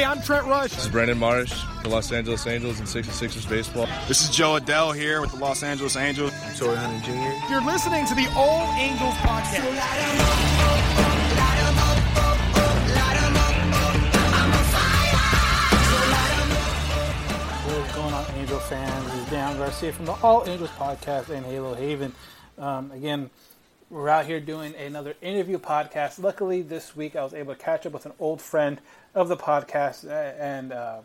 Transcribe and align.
Hey, 0.00 0.06
I'm 0.06 0.22
Trent 0.22 0.46
Rush. 0.46 0.70
This 0.70 0.86
is 0.86 0.88
Brandon 0.90 1.18
Marsh, 1.18 1.52
the 1.82 1.90
Los 1.90 2.10
Angeles 2.10 2.46
Angels 2.46 2.78
and 2.78 2.88
66ers 2.88 3.46
baseball. 3.46 3.86
This 4.08 4.22
is 4.22 4.34
Jo 4.34 4.58
Adell 4.58 4.96
here 4.96 5.20
with 5.20 5.32
the 5.32 5.36
Los 5.36 5.62
Angeles 5.62 5.94
Angels. 5.94 6.32
Torii 6.58 6.74
Hunter 6.74 7.04
Jr. 7.04 7.52
You're 7.52 7.60
listening 7.60 8.06
to 8.06 8.14
the 8.14 8.26
All 8.34 8.72
Angels 8.78 9.12
podcast. 9.16 9.60
What's 17.66 17.94
going 17.94 18.14
on, 18.14 18.24
Angel 18.36 18.58
fans? 18.58 19.04
This 19.04 19.14
is 19.16 19.28
Dan 19.28 19.58
Garcia 19.58 19.92
from 19.92 20.06
the 20.06 20.16
All 20.22 20.48
Angels 20.48 20.70
podcast 20.78 21.28
in 21.28 21.44
Halo 21.44 21.74
Haven. 21.74 22.14
Um, 22.56 22.90
again, 22.92 23.28
we're 23.90 24.08
out 24.08 24.24
here 24.24 24.38
doing 24.38 24.74
another 24.76 25.14
interview 25.20 25.58
podcast. 25.58 26.22
Luckily, 26.22 26.62
this 26.62 26.94
week 26.94 27.16
I 27.16 27.24
was 27.24 27.34
able 27.34 27.54
to 27.54 27.60
catch 27.60 27.84
up 27.84 27.92
with 27.92 28.06
an 28.06 28.12
old 28.20 28.40
friend 28.40 28.80
of 29.14 29.28
the 29.28 29.36
podcast 29.36 30.08
uh, 30.08 30.12
and 30.40 30.72
um 30.72 31.00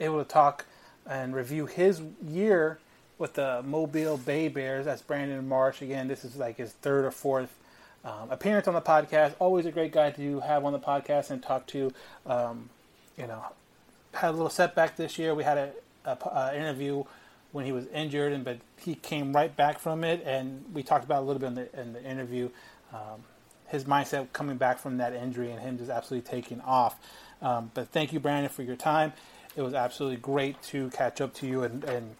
able 0.00 0.22
to 0.22 0.28
talk 0.28 0.66
and 1.08 1.34
review 1.34 1.66
his 1.66 2.02
year 2.26 2.78
with 3.16 3.34
the 3.34 3.62
Mobile 3.64 4.18
Bay 4.18 4.48
Bears. 4.48 4.84
That's 4.84 5.00
Brandon 5.00 5.48
Marsh. 5.48 5.80
Again, 5.80 6.08
this 6.08 6.24
is 6.24 6.36
like 6.36 6.56
his 6.56 6.72
third 6.72 7.04
or 7.04 7.10
fourth 7.10 7.56
um, 8.04 8.30
appearance 8.30 8.68
on 8.68 8.74
the 8.74 8.82
podcast. 8.82 9.34
Always 9.38 9.64
a 9.64 9.70
great 9.70 9.92
guy 9.92 10.10
to 10.10 10.40
have 10.40 10.64
on 10.64 10.72
the 10.72 10.78
podcast 10.78 11.30
and 11.30 11.42
talk 11.42 11.66
to. 11.68 11.92
Um, 12.26 12.68
you 13.16 13.26
know, 13.26 13.42
had 14.12 14.30
a 14.30 14.32
little 14.32 14.50
setback 14.50 14.96
this 14.96 15.18
year. 15.18 15.34
We 15.34 15.44
had 15.44 15.58
an 15.58 15.70
a 16.04 16.56
interview 16.56 17.04
when 17.56 17.64
he 17.64 17.72
was 17.72 17.86
injured, 17.86 18.34
and 18.34 18.44
but 18.44 18.58
he 18.76 18.94
came 18.94 19.32
right 19.32 19.56
back 19.56 19.78
from 19.78 20.04
it, 20.04 20.22
and 20.26 20.62
we 20.74 20.82
talked 20.82 21.06
about 21.06 21.22
a 21.22 21.24
little 21.24 21.40
bit 21.40 21.46
in 21.46 21.54
the, 21.54 21.80
in 21.80 21.92
the 21.94 22.04
interview. 22.04 22.50
Um, 22.92 23.24
his 23.68 23.84
mindset 23.84 24.30
coming 24.34 24.58
back 24.58 24.78
from 24.78 24.98
that 24.98 25.14
injury 25.14 25.50
and 25.50 25.58
him 25.58 25.78
just 25.78 25.90
absolutely 25.90 26.30
taking 26.30 26.60
off. 26.60 27.00
Um, 27.40 27.70
but 27.72 27.88
thank 27.88 28.12
you, 28.12 28.20
Brandon, 28.20 28.50
for 28.50 28.62
your 28.62 28.76
time. 28.76 29.14
It 29.56 29.62
was 29.62 29.72
absolutely 29.72 30.18
great 30.18 30.62
to 30.64 30.90
catch 30.90 31.22
up 31.22 31.32
to 31.36 31.46
you, 31.46 31.62
and, 31.62 31.82
and 31.84 32.14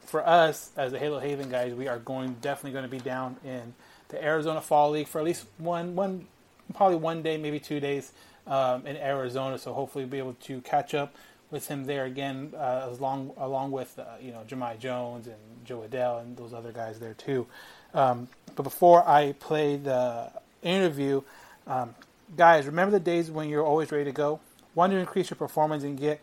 for 0.00 0.26
us 0.28 0.70
as 0.76 0.92
the 0.92 0.98
Halo 0.98 1.20
Haven 1.20 1.48
guys, 1.48 1.72
we 1.72 1.88
are 1.88 1.98
going 1.98 2.36
definitely 2.42 2.72
going 2.72 2.84
to 2.84 2.90
be 2.90 3.00
down 3.00 3.36
in 3.46 3.72
the 4.10 4.22
Arizona 4.22 4.60
Fall 4.60 4.90
League 4.90 5.08
for 5.08 5.20
at 5.20 5.24
least 5.24 5.46
one 5.56 5.96
one 5.96 6.26
probably 6.74 6.98
one 6.98 7.22
day, 7.22 7.38
maybe 7.38 7.58
two 7.58 7.80
days 7.80 8.12
um, 8.46 8.86
in 8.86 8.98
Arizona. 8.98 9.56
So 9.56 9.72
hopefully, 9.72 10.04
we'll 10.04 10.10
be 10.10 10.18
able 10.18 10.34
to 10.34 10.60
catch 10.60 10.92
up 10.92 11.14
with 11.52 11.68
him 11.68 11.84
there 11.84 12.06
again, 12.06 12.52
uh, 12.56 12.88
along 12.90 13.32
along 13.36 13.70
with 13.70 13.96
uh, 13.98 14.04
you 14.20 14.32
know 14.32 14.42
Jahmai 14.48 14.78
Jones 14.80 15.28
and 15.28 15.36
Jo 15.64 15.84
Adell 15.88 16.20
and 16.20 16.36
those 16.36 16.52
other 16.52 16.72
guys 16.72 16.98
there 16.98 17.14
too. 17.14 17.46
Um, 17.94 18.28
but 18.56 18.64
before 18.64 19.06
I 19.06 19.32
play 19.32 19.76
the 19.76 20.32
interview, 20.62 21.22
um, 21.66 21.94
guys, 22.36 22.66
remember 22.66 22.90
the 22.90 23.04
days 23.04 23.30
when 23.30 23.48
you're 23.48 23.64
always 23.64 23.92
ready 23.92 24.04
to 24.06 24.12
go, 24.12 24.40
want 24.74 24.92
to 24.92 24.98
increase 24.98 25.30
your 25.30 25.36
performance 25.36 25.84
and 25.84 25.98
get 25.98 26.20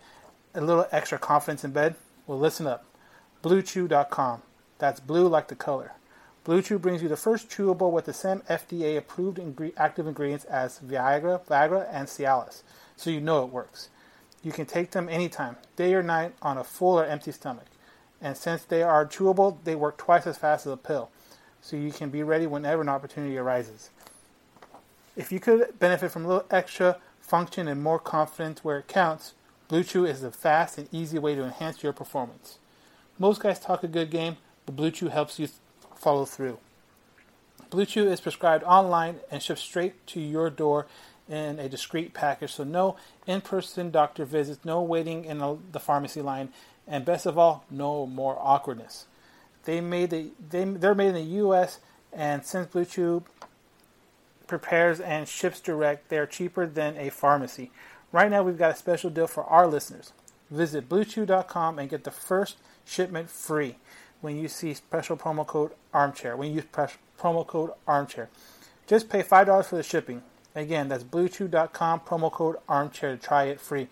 a 0.55 0.61
little 0.61 0.87
extra 0.91 1.17
confidence 1.17 1.63
in 1.63 1.71
bed? 1.71 1.95
Well, 2.27 2.39
listen 2.39 2.67
up. 2.67 2.83
BlueChew.com. 3.43 4.41
That's 4.79 4.99
blue 4.99 5.27
like 5.27 5.47
the 5.47 5.55
color. 5.55 5.93
Blue 6.43 6.61
Chew 6.61 6.79
brings 6.79 7.03
you 7.03 7.09
the 7.09 7.17
first 7.17 7.49
chewable 7.49 7.91
with 7.91 8.05
the 8.05 8.13
same 8.13 8.39
FDA 8.49 8.97
approved 8.97 9.37
ingre- 9.37 9.73
active 9.77 10.07
ingredients 10.07 10.45
as 10.45 10.79
Viagra, 10.79 11.45
Viagra, 11.45 11.87
and 11.91 12.07
Cialis, 12.07 12.63
so 12.95 13.09
you 13.09 13.21
know 13.21 13.43
it 13.43 13.51
works. 13.51 13.89
You 14.43 14.51
can 14.51 14.65
take 14.65 14.91
them 14.91 15.09
anytime, 15.09 15.57
day 15.75 15.93
or 15.93 16.03
night, 16.03 16.33
on 16.41 16.57
a 16.57 16.63
full 16.63 16.99
or 16.99 17.05
empty 17.05 17.31
stomach. 17.31 17.65
And 18.21 18.37
since 18.37 18.63
they 18.63 18.83
are 18.83 19.05
chewable, 19.05 19.57
they 19.63 19.75
work 19.75 19.97
twice 19.97 20.27
as 20.27 20.37
fast 20.37 20.65
as 20.65 20.73
a 20.73 20.77
pill, 20.77 21.09
so 21.61 21.75
you 21.77 21.91
can 21.91 22.09
be 22.09 22.23
ready 22.23 22.47
whenever 22.47 22.81
an 22.81 22.89
opportunity 22.89 23.37
arises. 23.37 23.89
If 25.15 25.31
you 25.31 25.39
could 25.39 25.77
benefit 25.79 26.11
from 26.11 26.25
a 26.25 26.27
little 26.27 26.45
extra 26.49 26.97
function 27.19 27.67
and 27.67 27.83
more 27.83 27.99
confidence 27.99 28.63
where 28.63 28.79
it 28.79 28.87
counts, 28.87 29.33
Blue 29.67 29.83
Chew 29.83 30.05
is 30.05 30.21
the 30.21 30.31
fast 30.31 30.77
and 30.77 30.89
easy 30.91 31.19
way 31.19 31.35
to 31.35 31.43
enhance 31.43 31.83
your 31.83 31.93
performance. 31.93 32.57
Most 33.17 33.41
guys 33.41 33.59
talk 33.59 33.83
a 33.83 33.87
good 33.87 34.09
game, 34.09 34.37
but 34.65 34.75
Blue 34.75 34.91
Chew 34.91 35.09
helps 35.09 35.37
you 35.37 35.49
follow 35.95 36.25
through. 36.25 36.57
Blue 37.69 37.85
Chew 37.85 38.09
is 38.09 38.21
prescribed 38.21 38.63
online 38.63 39.17
and 39.29 39.43
shipped 39.43 39.59
straight 39.59 40.07
to 40.07 40.19
your 40.19 40.49
door 40.49 40.87
in 41.29 41.59
a 41.59 41.69
discreet 41.69 42.13
package, 42.13 42.53
so 42.53 42.63
no 42.63 42.97
in-person 43.27 43.91
doctor 43.91 44.25
visits, 44.25 44.65
no 44.65 44.81
waiting 44.81 45.25
in 45.25 45.37
the 45.71 45.79
pharmacy 45.79 46.21
line, 46.21 46.49
and 46.87 47.05
best 47.05 47.25
of 47.25 47.37
all, 47.37 47.63
no 47.69 48.05
more 48.05 48.37
awkwardness. 48.41 49.05
They 49.65 49.81
made 49.81 50.09
the 50.09 50.31
they 50.49 50.63
they're 50.63 50.95
made 50.95 51.09
in 51.09 51.15
the 51.15 51.21
U.S. 51.21 51.79
and 52.11 52.43
since 52.43 52.67
Blue 52.67 52.85
Chew 52.85 53.23
prepares 54.47 54.99
and 54.99 55.27
ships 55.27 55.59
direct, 55.59 56.09
they 56.09 56.17
are 56.17 56.25
cheaper 56.25 56.65
than 56.65 56.97
a 56.97 57.09
pharmacy. 57.09 57.71
Right 58.11 58.31
now, 58.31 58.41
we've 58.41 58.57
got 58.57 58.71
a 58.71 58.75
special 58.75 59.11
deal 59.11 59.27
for 59.27 59.43
our 59.43 59.67
listeners. 59.67 60.11
Visit 60.49 60.89
BlueChew.com 60.89 61.77
and 61.77 61.89
get 61.89 62.03
the 62.03 62.11
first 62.11 62.57
shipment 62.83 63.29
free 63.29 63.75
when 64.21 64.35
you 64.37 64.47
see 64.47 64.73
special 64.73 65.15
promo 65.15 65.45
code 65.45 65.71
armchair. 65.93 66.35
When 66.35 66.49
you 66.49 66.55
use 66.55 66.87
promo 67.19 67.45
code 67.45 67.71
armchair, 67.87 68.29
just 68.87 69.09
pay 69.09 69.21
five 69.21 69.45
dollars 69.45 69.67
for 69.67 69.75
the 69.75 69.83
shipping. 69.83 70.23
Again, 70.55 70.89
that's 70.89 71.03
BlueChew.com 71.03 72.01
promo 72.01 72.31
code 72.31 72.57
armchair 72.67 73.15
to 73.15 73.21
try 73.21 73.45
it 73.45 73.61
free. 73.61 73.87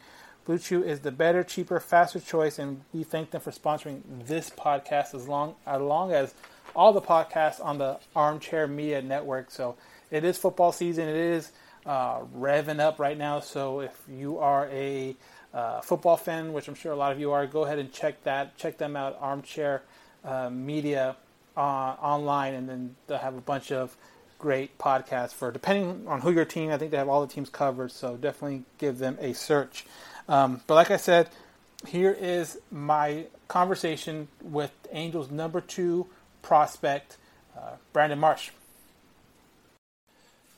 Blue 0.48 0.58
Chew 0.58 0.82
is 0.82 1.02
the 1.02 1.12
better, 1.12 1.44
cheaper, 1.44 1.78
faster 1.78 2.22
choice, 2.22 2.58
and 2.58 2.82
we 2.94 3.04
thank 3.04 3.32
them 3.32 3.42
for 3.42 3.52
sponsoring 3.52 4.02
this 4.26 4.50
podcast 4.50 5.14
as 5.14 5.28
long 5.28 5.56
as 5.66 5.82
long 5.82 6.14
as 6.14 6.34
all 6.74 6.94
the 6.94 7.02
podcasts 7.02 7.64
on 7.64 7.78
the 7.80 8.00
Armchair 8.16 8.66
Media 8.66 9.02
Network. 9.02 9.52
So 9.52 9.76
it 10.10 10.24
is 10.24 10.38
football 10.38 10.72
season. 10.72 11.10
It 11.10 11.18
is 11.18 11.52
uh, 11.86 12.22
revving 12.34 12.80
up 12.80 12.98
right 12.98 13.18
now. 13.18 13.42
So 13.42 13.82
if 13.82 13.92
you 14.10 14.38
are 14.38 14.70
a 14.70 15.18
uh, 15.54 15.82
football 15.82 16.16
fan, 16.16 16.54
which 16.54 16.70
I'm 16.70 16.76
sure 16.76 16.94
a 16.94 16.96
lot 16.96 17.12
of 17.12 17.20
you 17.20 17.34
are, 17.34 17.46
go 17.46 17.66
ahead 17.66 17.80
and 17.80 17.92
check 17.92 18.24
that. 18.24 18.58
Check 18.58 18.78
them 18.78 18.96
out, 18.96 19.18
Armchair 19.20 19.82
uh, 20.24 20.50
Media 20.50 21.18
uh, 21.58 21.60
online, 21.60 22.54
and 22.54 22.70
then 22.70 22.96
they'll 23.08 23.18
have 23.18 23.36
a 23.36 23.42
bunch 23.42 23.74
of 23.74 23.98
great 24.40 24.78
podcast 24.78 25.34
for 25.34 25.52
depending 25.52 26.08
on 26.08 26.22
who 26.22 26.32
your 26.32 26.46
team. 26.46 26.72
I 26.72 26.78
think 26.78 26.92
they 26.92 26.98
have 26.98 27.10
all 27.10 27.26
the 27.26 27.34
teams 27.34 27.50
covered. 27.50 27.92
So 27.92 28.16
definitely 28.16 28.64
give 28.78 28.98
them 28.98 29.18
a 29.20 29.34
search. 29.34 29.86
Um, 30.28 30.62
but 30.68 30.76
like 30.76 30.92
I 30.92 30.98
said, 30.98 31.30
here 31.88 32.12
is 32.12 32.58
my 32.72 33.26
conversation 33.48 34.28
with 34.42 34.72
Angels 34.92 35.30
number 35.32 35.62
two 35.62 36.08
prospect, 36.42 37.18
uh, 37.58 37.74
Brandon 37.94 38.20
Marsh. 38.20 38.52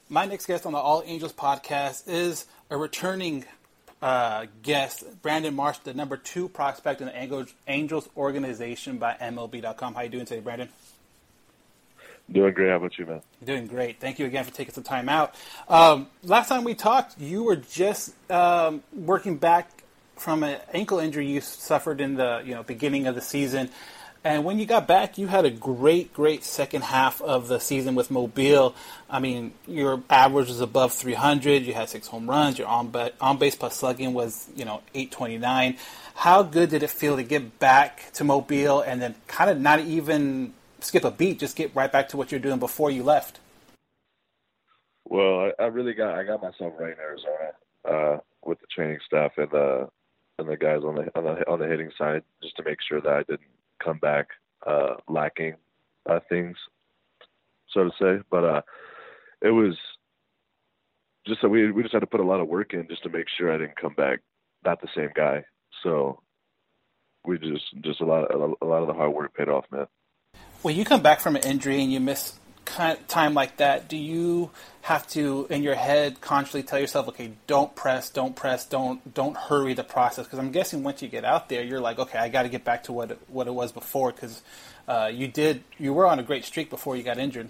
My 0.08 0.26
next 0.26 0.48
guest 0.48 0.66
on 0.66 0.72
the 0.72 0.80
All 0.80 1.04
Angels 1.06 1.34
podcast 1.34 2.08
is 2.08 2.46
a 2.72 2.78
returning 2.78 3.46
uh, 4.02 4.46
guest, 4.64 5.04
Brandon 5.22 5.54
Marsh, 5.54 5.80
the 5.80 5.94
number 5.94 6.18
two 6.18 6.50
prospect 6.50 7.02
in 7.02 7.08
the 7.08 7.16
Angels, 7.16 7.54
Angels 7.68 8.10
organization 8.18 8.98
by 8.98 9.16
MLB.com. 9.22 9.94
How 9.94 10.02
you 10.02 10.10
doing 10.10 10.26
today, 10.26 10.42
Brandon? 10.42 10.70
Doing 12.32 12.54
great. 12.54 12.70
How 12.70 12.76
about 12.76 12.98
you, 12.98 13.06
man? 13.06 13.22
Doing 13.44 13.68
great. 13.68 14.00
Thank 14.00 14.20
you 14.20 14.26
again 14.26 14.44
for 14.44 14.52
taking 14.52 14.74
some 14.74 14.84
time 14.84 15.10
out. 15.10 15.34
Um, 15.68 16.08
last 16.24 16.50
time 16.50 16.64
we 16.64 16.76
talked, 16.76 17.20
you 17.20 17.44
were 17.44 17.56
just 17.56 18.14
um, 18.32 18.84
working 18.94 19.38
back 19.38 19.84
from 20.16 20.44
an 20.44 20.60
ankle 20.74 21.00
injury 21.00 21.28
you 21.28 21.42
suffered 21.42 22.02
in 22.02 22.16
the 22.16 22.42
you 22.46 22.54
know 22.54 22.64
beginning 22.64 23.08
of 23.08 23.16
the 23.16 23.22
season. 23.22 23.70
And 24.24 24.44
when 24.44 24.60
you 24.60 24.66
got 24.66 24.86
back, 24.86 25.18
you 25.18 25.28
had 25.28 25.46
a 25.46 25.50
great, 25.50 26.14
great 26.14 26.44
second 26.44 26.84
half 26.84 27.22
of 27.22 27.48
the 27.48 27.58
season 27.58 27.96
with 27.96 28.12
Mobile. 28.12 28.76
I 29.10 29.20
mean, 29.20 29.54
your 29.66 30.04
average 30.10 30.50
was 30.50 30.60
above 30.60 30.92
300. 30.92 31.64
You 31.64 31.74
had 31.74 31.88
six 31.88 32.08
home 32.08 32.30
runs. 32.30 32.60
Your 32.60 32.68
on, 32.68 32.92
ba- 32.92 33.14
on 33.22 33.38
base 33.38 33.56
plus 33.56 33.78
slugging 33.78 34.14
was, 34.14 34.50
you 34.58 34.66
know, 34.66 34.82
829. 34.94 35.78
How 36.16 36.44
good 36.44 36.70
did 36.70 36.84
it 36.84 36.90
feel 36.90 37.16
to 37.16 37.24
get 37.24 37.60
back 37.60 38.12
to 38.14 38.26
Mobile 38.26 38.82
and 38.82 39.02
then 39.02 39.16
kind 39.28 39.50
of 39.50 39.58
not 39.58 39.80
even 39.80 40.54
skip 40.84 41.04
a 41.04 41.12
beat, 41.12 41.40
just 41.40 41.56
get 41.56 41.76
right 41.76 41.92
back 41.92 42.10
to 42.10 42.18
what 42.18 42.32
you're 42.32 42.40
doing 42.40 42.60
before 42.60 42.92
you 42.92 43.04
left? 43.04 43.40
Well, 45.06 45.52
I, 45.60 45.64
I 45.64 45.66
really 45.68 45.94
got 45.94 46.16
I 46.16 46.24
got 46.24 46.42
myself 46.42 46.74
right 46.80 46.94
in 46.94 47.00
Arizona 47.00 47.52
uh, 47.90 48.18
with 48.46 48.60
the 48.60 48.68
training 48.74 49.00
staff 49.06 49.32
and 49.38 49.50
the 49.52 49.90
and 50.38 50.48
the 50.48 50.58
guys 50.58 50.82
on 50.84 50.96
the 50.96 51.10
on 51.16 51.24
the 51.24 51.50
on 51.50 51.60
the 51.60 51.68
hitting 51.68 51.92
side, 51.98 52.24
just 52.44 52.56
to 52.58 52.64
make 52.64 52.78
sure 52.88 53.02
that 53.02 53.12
I 53.12 53.24
didn't 53.24 53.50
come 53.84 53.98
back 53.98 54.28
uh, 54.66 54.96
lacking 55.08 55.56
uh, 56.08 56.20
things, 56.30 56.58
so 57.74 57.86
to 57.86 57.92
say. 58.00 58.24
But 58.30 58.44
uh, 58.44 58.62
it 59.42 59.52
was 59.52 59.76
just 61.28 61.42
that 61.42 61.50
we 61.50 61.72
we 61.72 61.82
just 61.82 61.94
had 61.94 62.02
to 62.02 62.08
put 62.08 62.20
a 62.20 62.26
lot 62.26 62.40
of 62.40 62.48
work 62.48 62.74
in 62.74 62.88
just 62.88 63.04
to 63.04 63.10
make 63.10 63.28
sure 63.36 63.54
I 63.54 63.58
didn't 63.58 63.80
come 63.80 63.94
back 63.96 64.20
not 64.64 64.82
the 64.82 64.88
same 64.96 65.10
guy. 65.16 65.44
So 65.84 66.22
we 67.26 67.38
just 67.38 67.66
just 67.82 68.02
a 68.02 68.06
lot 68.06 68.34
a 68.34 68.38
lot 68.38 68.82
of 68.82 68.88
the 68.88 68.94
hard 68.94 69.14
work 69.14 69.34
paid 69.36 69.50
off, 69.50 69.66
man. 69.72 69.88
When 70.62 70.76
you 70.76 70.84
come 70.84 71.02
back 71.02 71.22
from 71.22 71.38
an 71.38 71.44
injury 71.44 71.82
and 71.82 71.92
you 71.92 72.02
miss 72.02 72.38
time 72.66 73.34
like 73.34 73.58
that, 73.58 73.88
do 73.88 73.96
you 73.96 74.52
have 74.82 75.08
to, 75.10 75.48
in 75.50 75.64
your 75.64 75.76
head, 75.76 76.20
consciously 76.20 76.64
tell 76.64 76.80
yourself, 76.80 77.08
okay, 77.10 77.32
don't 77.48 77.74
press, 77.76 78.10
don't 78.10 78.36
press, 78.36 78.66
don't 78.66 79.14
don't 79.14 79.38
hurry 79.38 79.74
the 79.74 79.84
process? 79.84 80.26
Because 80.26 80.40
I'm 80.40 80.52
guessing 80.52 80.84
once 80.84 81.02
you 81.02 81.08
get 81.08 81.24
out 81.24 81.48
there, 81.48 81.64
you're 81.64 81.80
like, 81.80 81.98
okay, 82.00 82.20
I 82.20 82.28
got 82.28 82.44
to 82.44 82.50
get 82.50 82.66
back 82.66 82.84
to 82.84 82.94
what 82.94 83.12
it, 83.12 83.20
what 83.28 83.48
it 83.48 83.54
was 83.54 83.72
before, 83.72 84.12
because 84.12 84.42
uh, 84.88 85.10
you 85.14 85.28
did 85.28 85.64
you 85.78 85.94
were 85.94 86.06
on 86.06 86.20
a 86.20 86.24
great 86.24 86.44
streak 86.44 86.70
before 86.70 86.98
you 86.98 87.04
got 87.04 87.18
injured. 87.18 87.50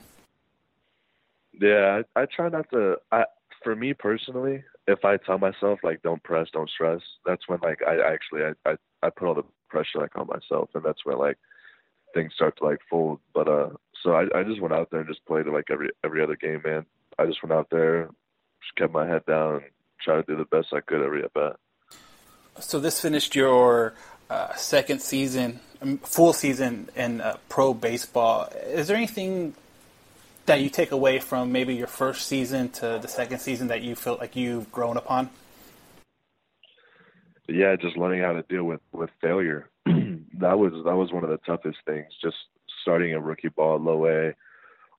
Yeah, 1.60 2.02
I, 2.16 2.22
I 2.22 2.26
try 2.26 2.50
not 2.50 2.70
to. 2.72 2.98
I 3.12 3.26
for 3.64 3.76
me 3.76 3.94
personally, 3.94 4.64
if 4.88 5.04
I 5.04 5.18
tell 5.18 5.40
myself 5.40 5.80
like 5.84 6.04
don't 6.04 6.22
press, 6.22 6.48
don't 6.54 6.70
stress, 6.70 7.02
that's 7.26 7.48
when 7.48 7.60
like 7.64 7.82
I 7.86 7.98
actually 8.14 8.44
I 8.44 8.70
I, 8.70 8.76
I 9.02 9.10
put 9.10 9.28
all 9.28 9.36
the 9.36 9.46
pressure 9.68 10.00
like 10.00 10.16
on 10.16 10.28
myself, 10.28 10.70
and 10.76 10.84
that's 10.84 11.04
when 11.06 11.18
like 11.18 11.38
things 12.14 12.34
start 12.34 12.58
to 12.58 12.64
like 12.64 12.80
fold. 12.90 13.20
But 13.34 13.48
uh, 13.48 13.70
so 14.04 14.14
I 14.14 14.26
I 14.36 14.44
just 14.44 14.62
went 14.62 14.74
out 14.74 14.90
there 14.92 15.02
and 15.02 15.10
just 15.10 15.26
played 15.26 15.46
like 15.48 15.66
every 15.70 15.90
every 16.04 16.24
other 16.24 16.36
game, 16.36 16.62
man. 16.66 16.86
I 17.18 17.26
just 17.26 17.44
went 17.44 17.54
out 17.54 17.68
there, 17.70 18.10
just 18.62 18.76
kept 18.78 18.94
my 18.94 19.08
head 19.08 19.26
down, 19.26 19.56
and 19.56 19.64
tried 20.02 20.18
to 20.18 20.24
do 20.24 20.38
the 20.38 20.46
best 20.46 20.74
I 20.74 20.82
could 20.82 21.02
every 21.02 21.24
at 21.24 21.34
bat. 21.34 21.58
So 22.60 22.80
this 22.80 23.00
finished 23.00 23.36
your 23.36 23.94
uh, 24.30 24.54
second 24.56 25.02
season, 25.02 25.60
um, 25.82 25.98
full 26.00 26.34
season 26.34 26.90
in 26.96 27.22
uh, 27.22 27.38
pro 27.48 27.74
baseball. 27.74 28.50
Is 28.66 28.88
there 28.88 28.98
anything 28.98 29.56
that 30.46 30.62
you 30.62 30.70
take 30.70 30.92
away 30.92 31.20
from 31.20 31.52
maybe 31.52 31.76
your 31.76 31.88
first 31.88 32.28
season 32.28 32.70
to 32.70 33.00
the 33.02 33.08
second 33.08 33.40
season 33.40 33.68
that 33.68 33.82
you 33.82 33.96
felt 33.96 34.20
like 34.20 34.36
you've 34.36 34.72
grown 34.72 34.98
upon? 34.98 35.30
yeah, 37.52 37.76
just 37.76 37.98
learning 37.98 38.22
how 38.22 38.34
to 38.34 38.44
deal 38.44 38.64
with 38.64 38.82
with 38.92 39.10
failure. 39.22 39.68
that 40.40 40.58
was 40.58 40.74
that 40.86 40.96
was 40.96 41.12
one 41.12 41.24
of 41.24 41.30
the 41.30 41.38
toughest 41.38 41.78
things. 41.86 42.08
Just 42.22 42.38
starting 42.82 43.14
a 43.14 43.20
rookie 43.20 43.50
ball 43.50 43.76
at 43.76 43.82
low 43.82 44.06
A, 44.06 44.34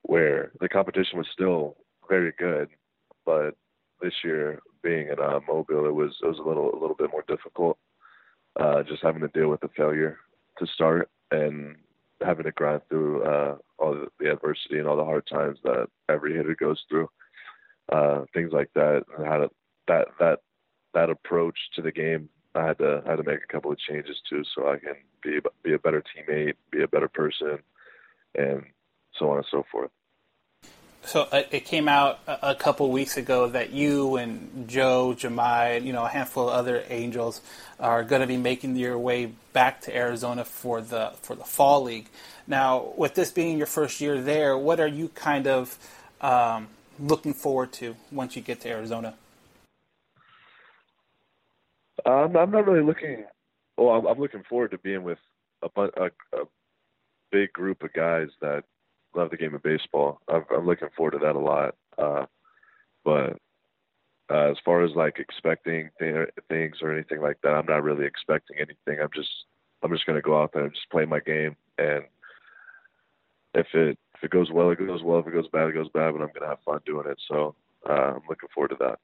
where 0.02 0.52
the 0.60 0.68
competition 0.68 1.18
was 1.18 1.26
still 1.32 1.76
very 2.08 2.32
good, 2.38 2.68
but 3.24 3.52
this 4.00 4.14
year 4.24 4.60
being 4.82 5.08
in 5.08 5.20
uh, 5.20 5.40
Mobile, 5.46 5.86
it 5.86 5.94
was 5.94 6.16
it 6.22 6.26
was 6.26 6.38
a 6.38 6.48
little 6.48 6.70
a 6.72 6.80
little 6.80 6.96
bit 6.96 7.10
more 7.10 7.24
difficult. 7.28 7.78
Uh, 8.58 8.82
just 8.82 9.02
having 9.02 9.20
to 9.20 9.28
deal 9.28 9.48
with 9.48 9.60
the 9.60 9.68
failure 9.76 10.18
to 10.58 10.66
start 10.74 11.08
and 11.30 11.76
having 12.20 12.44
to 12.44 12.50
grind 12.52 12.82
through 12.88 13.22
uh, 13.22 13.56
all 13.78 13.94
the, 13.94 14.08
the 14.18 14.32
adversity 14.32 14.78
and 14.78 14.88
all 14.88 14.96
the 14.96 15.04
hard 15.04 15.24
times 15.30 15.58
that 15.62 15.86
every 16.08 16.36
hitter 16.36 16.56
goes 16.58 16.82
through. 16.88 17.08
Uh, 17.92 18.24
things 18.34 18.52
like 18.52 18.70
that, 18.74 19.02
and 19.16 19.26
how 19.26 19.36
to 19.36 19.50
that 19.88 20.08
that 20.18 20.38
that 20.94 21.10
approach 21.10 21.56
to 21.74 21.82
the 21.82 21.92
game 21.92 22.28
I 22.54 22.66
had 22.66 22.78
to 22.78 23.02
I 23.06 23.10
had 23.10 23.16
to 23.16 23.22
make 23.22 23.40
a 23.42 23.52
couple 23.52 23.70
of 23.70 23.78
changes 23.78 24.20
too, 24.28 24.42
so 24.54 24.68
I 24.68 24.78
can 24.78 24.94
be 25.22 25.38
be 25.62 25.74
a 25.74 25.78
better 25.78 26.02
teammate, 26.02 26.54
be 26.70 26.82
a 26.82 26.88
better 26.88 27.08
person, 27.08 27.58
and 28.34 28.64
so 29.18 29.30
on 29.30 29.38
and 29.38 29.46
so 29.50 29.64
forth. 29.70 29.90
So 31.02 31.26
uh, 31.32 31.42
it 31.50 31.64
came 31.64 31.88
out 31.88 32.20
a, 32.26 32.54
couple 32.54 32.90
weeks 32.90 33.16
ago 33.16 33.48
that 33.48 33.70
you 33.70 34.16
and 34.16 34.68
Joe, 34.68 35.14
Jahmai, 35.16 35.82
you 35.82 35.94
know, 35.94 36.04
a 36.04 36.08
handful 36.08 36.48
of 36.48 36.54
other 36.54 36.84
Angels 36.90 37.40
are 37.78 38.04
going 38.04 38.20
to 38.20 38.26
be 38.26 38.36
making 38.36 38.76
your 38.76 38.98
way 38.98 39.32
back 39.54 39.80
to 39.82 39.96
Arizona 39.96 40.44
for 40.44 40.82
the 40.82 41.12
for 41.22 41.34
the 41.34 41.44
fall 41.44 41.82
league. 41.82 42.08
Now, 42.46 42.92
with 42.96 43.14
this 43.14 43.30
being 43.30 43.56
your 43.56 43.66
first 43.66 44.00
year 44.00 44.20
there, 44.20 44.58
what 44.58 44.78
are 44.78 44.86
you 44.86 45.08
kind 45.08 45.46
of 45.46 45.78
um, 46.20 46.68
looking 46.98 47.32
forward 47.32 47.72
to 47.74 47.96
once 48.12 48.36
you 48.36 48.42
get 48.42 48.60
to 48.60 48.68
Arizona? 48.68 49.14
Um, 52.06 52.36
I'm 52.36 52.50
not 52.50 52.66
really 52.66 52.84
looking. 52.84 53.24
Well, 53.76 53.90
I'm, 53.90 54.06
I'm 54.06 54.18
looking 54.18 54.42
forward 54.48 54.70
to 54.72 54.78
being 54.78 55.02
with 55.02 55.18
a, 55.62 55.80
a, 55.82 56.06
a 56.34 56.44
big 57.32 57.52
group 57.52 57.82
of 57.82 57.92
guys 57.92 58.28
that 58.40 58.64
love 59.14 59.30
the 59.30 59.36
game 59.36 59.54
of 59.54 59.62
baseball. 59.62 60.20
I'm, 60.28 60.44
I'm 60.54 60.66
looking 60.66 60.88
forward 60.96 61.12
to 61.12 61.18
that 61.18 61.36
a 61.36 61.38
lot. 61.38 61.74
Uh, 61.98 62.26
but 63.04 63.38
uh, 64.30 64.50
as 64.50 64.56
far 64.64 64.84
as 64.84 64.92
like 64.94 65.18
expecting 65.18 65.90
th- 65.98 66.28
things 66.48 66.76
or 66.82 66.92
anything 66.92 67.20
like 67.20 67.38
that, 67.42 67.50
I'm 67.50 67.66
not 67.66 67.82
really 67.82 68.06
expecting 68.06 68.56
anything. 68.58 69.02
I'm 69.02 69.10
just 69.14 69.30
I'm 69.82 69.92
just 69.92 70.06
gonna 70.06 70.20
go 70.20 70.40
out 70.40 70.52
there 70.52 70.64
and 70.64 70.74
just 70.74 70.90
play 70.90 71.04
my 71.04 71.20
game, 71.20 71.56
and 71.78 72.04
if 73.54 73.66
it 73.74 73.98
if 74.14 74.24
it 74.24 74.30
goes 74.30 74.50
well, 74.52 74.70
it 74.70 74.78
goes 74.78 75.02
well. 75.02 75.18
If 75.18 75.26
it 75.26 75.32
goes 75.32 75.48
bad, 75.48 75.68
it 75.68 75.74
goes 75.74 75.88
bad. 75.92 76.12
But 76.12 76.22
I'm 76.22 76.30
gonna 76.32 76.50
have 76.50 76.62
fun 76.64 76.80
doing 76.86 77.08
it. 77.08 77.18
So 77.28 77.54
uh, 77.88 77.92
I'm 77.92 78.22
looking 78.28 78.48
forward 78.54 78.68
to 78.68 78.76
that. 78.80 78.98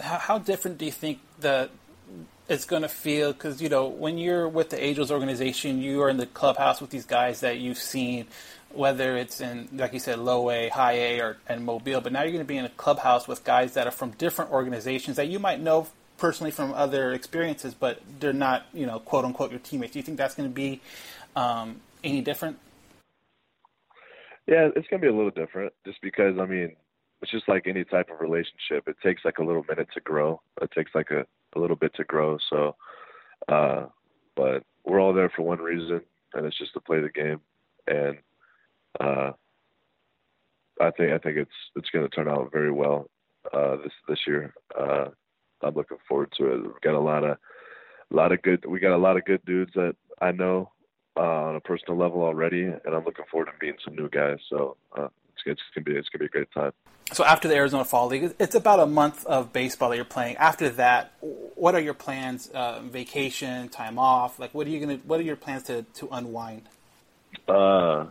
How, 0.00 0.18
how 0.18 0.38
different 0.38 0.78
do 0.78 0.86
you 0.86 0.92
think 0.92 1.18
that 1.40 1.70
it's 2.48 2.64
going 2.64 2.82
to 2.82 2.88
feel? 2.88 3.32
Because 3.32 3.62
you 3.62 3.68
know, 3.68 3.86
when 3.86 4.18
you're 4.18 4.48
with 4.48 4.70
the 4.70 4.82
Angels 4.82 5.10
organization, 5.10 5.80
you 5.80 6.02
are 6.02 6.08
in 6.08 6.16
the 6.16 6.26
clubhouse 6.26 6.80
with 6.80 6.90
these 6.90 7.06
guys 7.06 7.40
that 7.40 7.58
you've 7.58 7.78
seen, 7.78 8.26
whether 8.72 9.16
it's 9.16 9.40
in, 9.40 9.68
like 9.72 9.92
you 9.92 9.98
said, 9.98 10.18
low 10.18 10.50
A, 10.50 10.68
high 10.68 10.92
A, 10.92 11.20
or 11.20 11.36
and 11.48 11.64
Mobile. 11.64 12.00
But 12.00 12.12
now 12.12 12.22
you're 12.22 12.32
going 12.32 12.44
to 12.44 12.48
be 12.48 12.58
in 12.58 12.64
a 12.64 12.70
clubhouse 12.70 13.26
with 13.26 13.44
guys 13.44 13.74
that 13.74 13.86
are 13.86 13.92
from 13.92 14.10
different 14.12 14.50
organizations 14.50 15.16
that 15.16 15.28
you 15.28 15.38
might 15.38 15.60
know 15.60 15.88
personally 16.18 16.50
from 16.50 16.72
other 16.74 17.12
experiences, 17.12 17.74
but 17.74 18.00
they're 18.20 18.32
not, 18.32 18.66
you 18.72 18.86
know, 18.86 18.98
quote 19.00 19.24
unquote 19.24 19.50
your 19.50 19.60
teammates. 19.60 19.92
Do 19.92 19.98
you 19.98 20.04
think 20.04 20.18
that's 20.18 20.34
going 20.34 20.48
to 20.48 20.54
be 20.54 20.80
um, 21.34 21.80
any 22.04 22.20
different? 22.20 22.58
Yeah, 24.46 24.68
it's 24.74 24.88
gonna 24.88 25.00
be 25.00 25.08
a 25.08 25.14
little 25.14 25.30
different, 25.30 25.72
just 25.86 26.00
because 26.02 26.38
I 26.38 26.46
mean, 26.46 26.74
it's 27.20 27.30
just 27.30 27.48
like 27.48 27.66
any 27.66 27.84
type 27.84 28.10
of 28.10 28.20
relationship. 28.20 28.88
It 28.88 28.96
takes 29.02 29.24
like 29.24 29.38
a 29.38 29.44
little 29.44 29.64
minute 29.68 29.88
to 29.94 30.00
grow. 30.00 30.40
It 30.60 30.70
takes 30.72 30.92
like 30.94 31.10
a, 31.10 31.24
a 31.54 31.58
little 31.58 31.76
bit 31.76 31.94
to 31.96 32.04
grow. 32.04 32.38
So, 32.50 32.76
uh, 33.48 33.86
but 34.36 34.64
we're 34.84 35.00
all 35.00 35.12
there 35.12 35.30
for 35.34 35.42
one 35.42 35.58
reason, 35.58 36.00
and 36.34 36.46
it's 36.46 36.58
just 36.58 36.72
to 36.74 36.80
play 36.80 37.00
the 37.00 37.10
game. 37.10 37.40
And 37.86 38.18
uh, 39.00 39.32
I 40.80 40.90
think 40.92 41.12
I 41.12 41.18
think 41.18 41.36
it's 41.36 41.50
it's 41.76 41.90
going 41.90 42.08
to 42.08 42.14
turn 42.14 42.28
out 42.28 42.52
very 42.52 42.72
well 42.72 43.08
uh, 43.52 43.76
this 43.76 43.92
this 44.08 44.18
year. 44.26 44.54
Uh, 44.78 45.06
I'm 45.62 45.74
looking 45.74 45.98
forward 46.08 46.32
to 46.38 46.46
it. 46.52 46.62
We've 46.62 46.80
got 46.82 46.94
a 46.94 47.00
lot 47.00 47.24
of 47.24 47.36
a 48.10 48.16
lot 48.16 48.32
of 48.32 48.42
good. 48.42 48.64
We 48.66 48.80
got 48.80 48.96
a 48.96 48.98
lot 48.98 49.16
of 49.16 49.24
good 49.24 49.44
dudes 49.44 49.72
that 49.74 49.94
I 50.20 50.32
know 50.32 50.72
uh, 51.16 51.20
on 51.20 51.56
a 51.56 51.60
personal 51.60 51.98
level 51.98 52.22
already, 52.22 52.64
and 52.64 52.80
I'm 52.94 53.04
looking 53.04 53.24
forward 53.30 53.46
to 53.46 53.52
meeting 53.60 53.80
some 53.84 53.94
new 53.94 54.08
guys. 54.08 54.38
So 54.48 54.76
uh, 54.96 55.08
it's, 55.46 55.60
gonna 55.74 55.84
be 55.84 55.96
it's 55.96 56.08
gonna 56.08 56.20
be 56.20 56.26
a 56.26 56.28
great 56.28 56.50
time. 56.52 56.72
So 57.12 57.24
after 57.24 57.48
the 57.48 57.54
Arizona 57.54 57.84
Fall 57.84 58.08
League, 58.08 58.34
it's 58.38 58.54
about 58.54 58.80
a 58.80 58.86
month 58.86 59.26
of 59.26 59.52
baseball 59.52 59.90
that 59.90 59.96
you're 59.96 60.04
playing. 60.04 60.36
After 60.36 60.70
that, 60.70 61.12
what 61.20 61.74
are 61.74 61.80
your 61.80 61.94
plans? 61.94 62.48
Uh, 62.48 62.80
vacation, 62.80 63.68
time 63.68 63.98
off? 63.98 64.38
Like, 64.38 64.54
what 64.54 64.66
are 64.66 64.70
you 64.70 64.80
gonna? 64.80 64.98
What 65.04 65.20
are 65.20 65.24
your 65.24 65.36
plans 65.36 65.64
to 65.64 65.82
to 65.82 66.08
unwind? 66.10 66.62
Uh, 67.48 68.06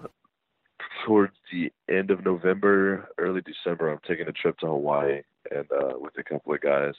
towards 1.05 1.33
the 1.51 1.71
end 1.89 2.11
of 2.11 2.23
November, 2.23 3.09
early 3.17 3.41
December, 3.41 3.89
I'm 3.89 3.99
taking 4.07 4.27
a 4.27 4.31
trip 4.31 4.57
to 4.59 4.67
Hawaii 4.67 5.21
and 5.49 5.65
uh, 5.71 5.97
with 5.97 6.17
a 6.17 6.23
couple 6.23 6.53
of 6.53 6.61
guys, 6.61 6.93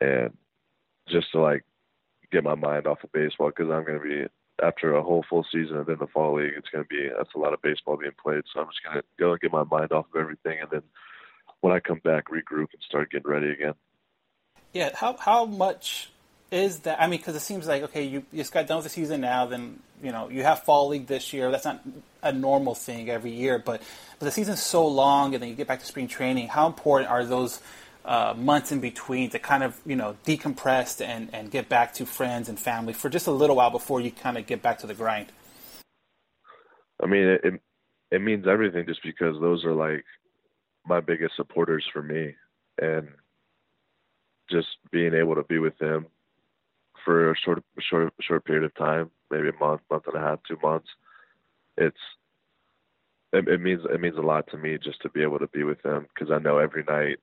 and 0.00 0.36
just 1.08 1.30
to 1.32 1.40
like 1.40 1.64
get 2.30 2.44
my 2.44 2.54
mind 2.54 2.86
off 2.86 3.04
of 3.04 3.12
baseball 3.12 3.48
because 3.48 3.70
I'm 3.70 3.84
gonna 3.84 4.00
be 4.00 4.26
after 4.62 4.94
a 4.94 5.02
whole 5.02 5.24
full 5.28 5.44
season 5.52 5.78
and 5.78 5.86
then 5.86 5.96
the 5.98 6.06
fall 6.06 6.36
league. 6.36 6.54
It's 6.56 6.68
gonna 6.68 6.84
be 6.84 7.10
that's 7.16 7.34
a 7.34 7.38
lot 7.38 7.52
of 7.52 7.60
baseball 7.62 7.96
being 7.96 8.12
played, 8.22 8.44
so 8.52 8.60
I'm 8.60 8.68
just 8.68 8.82
gonna 8.84 9.02
go 9.18 9.32
and 9.32 9.40
get 9.40 9.52
my 9.52 9.64
mind 9.64 9.92
off 9.92 10.06
of 10.14 10.20
everything, 10.20 10.58
and 10.60 10.70
then 10.70 10.82
when 11.60 11.72
I 11.72 11.80
come 11.80 12.00
back, 12.04 12.28
regroup 12.28 12.68
and 12.72 12.82
start 12.86 13.10
getting 13.10 13.30
ready 13.30 13.50
again. 13.50 13.74
Yeah, 14.72 14.90
how 14.94 15.16
how 15.16 15.44
much 15.44 16.10
is 16.50 16.80
that? 16.80 17.00
I 17.00 17.06
mean, 17.06 17.18
because 17.18 17.34
it 17.34 17.40
seems 17.40 17.66
like 17.66 17.82
okay, 17.84 18.04
you 18.04 18.24
you 18.32 18.38
just 18.38 18.52
got 18.52 18.66
done 18.66 18.78
with 18.78 18.84
the 18.84 18.90
season 18.90 19.20
now, 19.20 19.46
then 19.46 19.80
you 20.02 20.12
know 20.12 20.28
you 20.28 20.42
have 20.44 20.62
fall 20.64 20.88
league 20.88 21.06
this 21.06 21.32
year. 21.32 21.50
That's 21.50 21.64
not 21.64 21.82
a 22.22 22.32
normal 22.32 22.74
thing 22.74 23.10
every 23.10 23.32
year, 23.32 23.58
but 23.58 23.82
but 24.18 24.26
the 24.26 24.30
season's 24.30 24.62
so 24.62 24.86
long, 24.86 25.34
and 25.34 25.42
then 25.42 25.50
you 25.50 25.56
get 25.56 25.66
back 25.66 25.80
to 25.80 25.86
spring 25.86 26.08
training. 26.08 26.48
How 26.48 26.66
important 26.66 27.10
are 27.10 27.24
those? 27.24 27.60
Uh, 28.04 28.34
months 28.36 28.72
in 28.72 28.80
between 28.80 29.30
to 29.30 29.38
kind 29.38 29.62
of 29.62 29.80
you 29.86 29.94
know 29.94 30.16
decompress 30.24 31.00
and, 31.00 31.30
and 31.32 31.50
get 31.52 31.68
back 31.68 31.94
to 31.94 32.04
friends 32.04 32.48
and 32.48 32.58
family 32.58 32.92
for 32.92 33.08
just 33.08 33.28
a 33.28 33.30
little 33.30 33.56
while 33.56 33.70
before 33.70 34.00
you 34.00 34.10
kind 34.10 34.36
of 34.36 34.44
get 34.46 34.60
back 34.60 34.78
to 34.78 34.86
the 34.86 34.94
grind. 34.94 35.28
I 37.02 37.06
mean, 37.06 37.38
it, 37.42 37.60
it 38.10 38.22
means 38.22 38.46
everything 38.46 38.86
just 38.86 39.02
because 39.02 39.40
those 39.40 39.64
are 39.64 39.72
like 39.74 40.04
my 40.86 41.00
biggest 41.00 41.36
supporters 41.36 41.84
for 41.92 42.02
me, 42.02 42.34
and 42.80 43.08
just 44.50 44.68
being 44.90 45.14
able 45.14 45.34
to 45.34 45.44
be 45.44 45.58
with 45.58 45.78
them 45.78 46.06
for 47.04 47.30
a 47.30 47.36
short 47.36 47.62
short 47.80 48.12
short 48.20 48.44
period 48.44 48.64
of 48.64 48.74
time, 48.74 49.10
maybe 49.30 49.48
a 49.48 49.64
month, 49.64 49.80
month 49.90 50.04
and 50.06 50.16
a 50.16 50.20
half, 50.20 50.40
two 50.46 50.58
months. 50.62 50.88
It's 51.76 51.96
it, 53.32 53.48
it 53.48 53.60
means 53.60 53.82
it 53.90 54.00
means 54.00 54.16
a 54.16 54.22
lot 54.22 54.46
to 54.50 54.56
me 54.56 54.78
just 54.82 55.00
to 55.02 55.08
be 55.10 55.22
able 55.22 55.38
to 55.38 55.48
be 55.48 55.64
with 55.64 55.82
them 55.82 56.06
because 56.14 56.30
I 56.30 56.38
know 56.38 56.58
every 56.58 56.84
night 56.84 57.18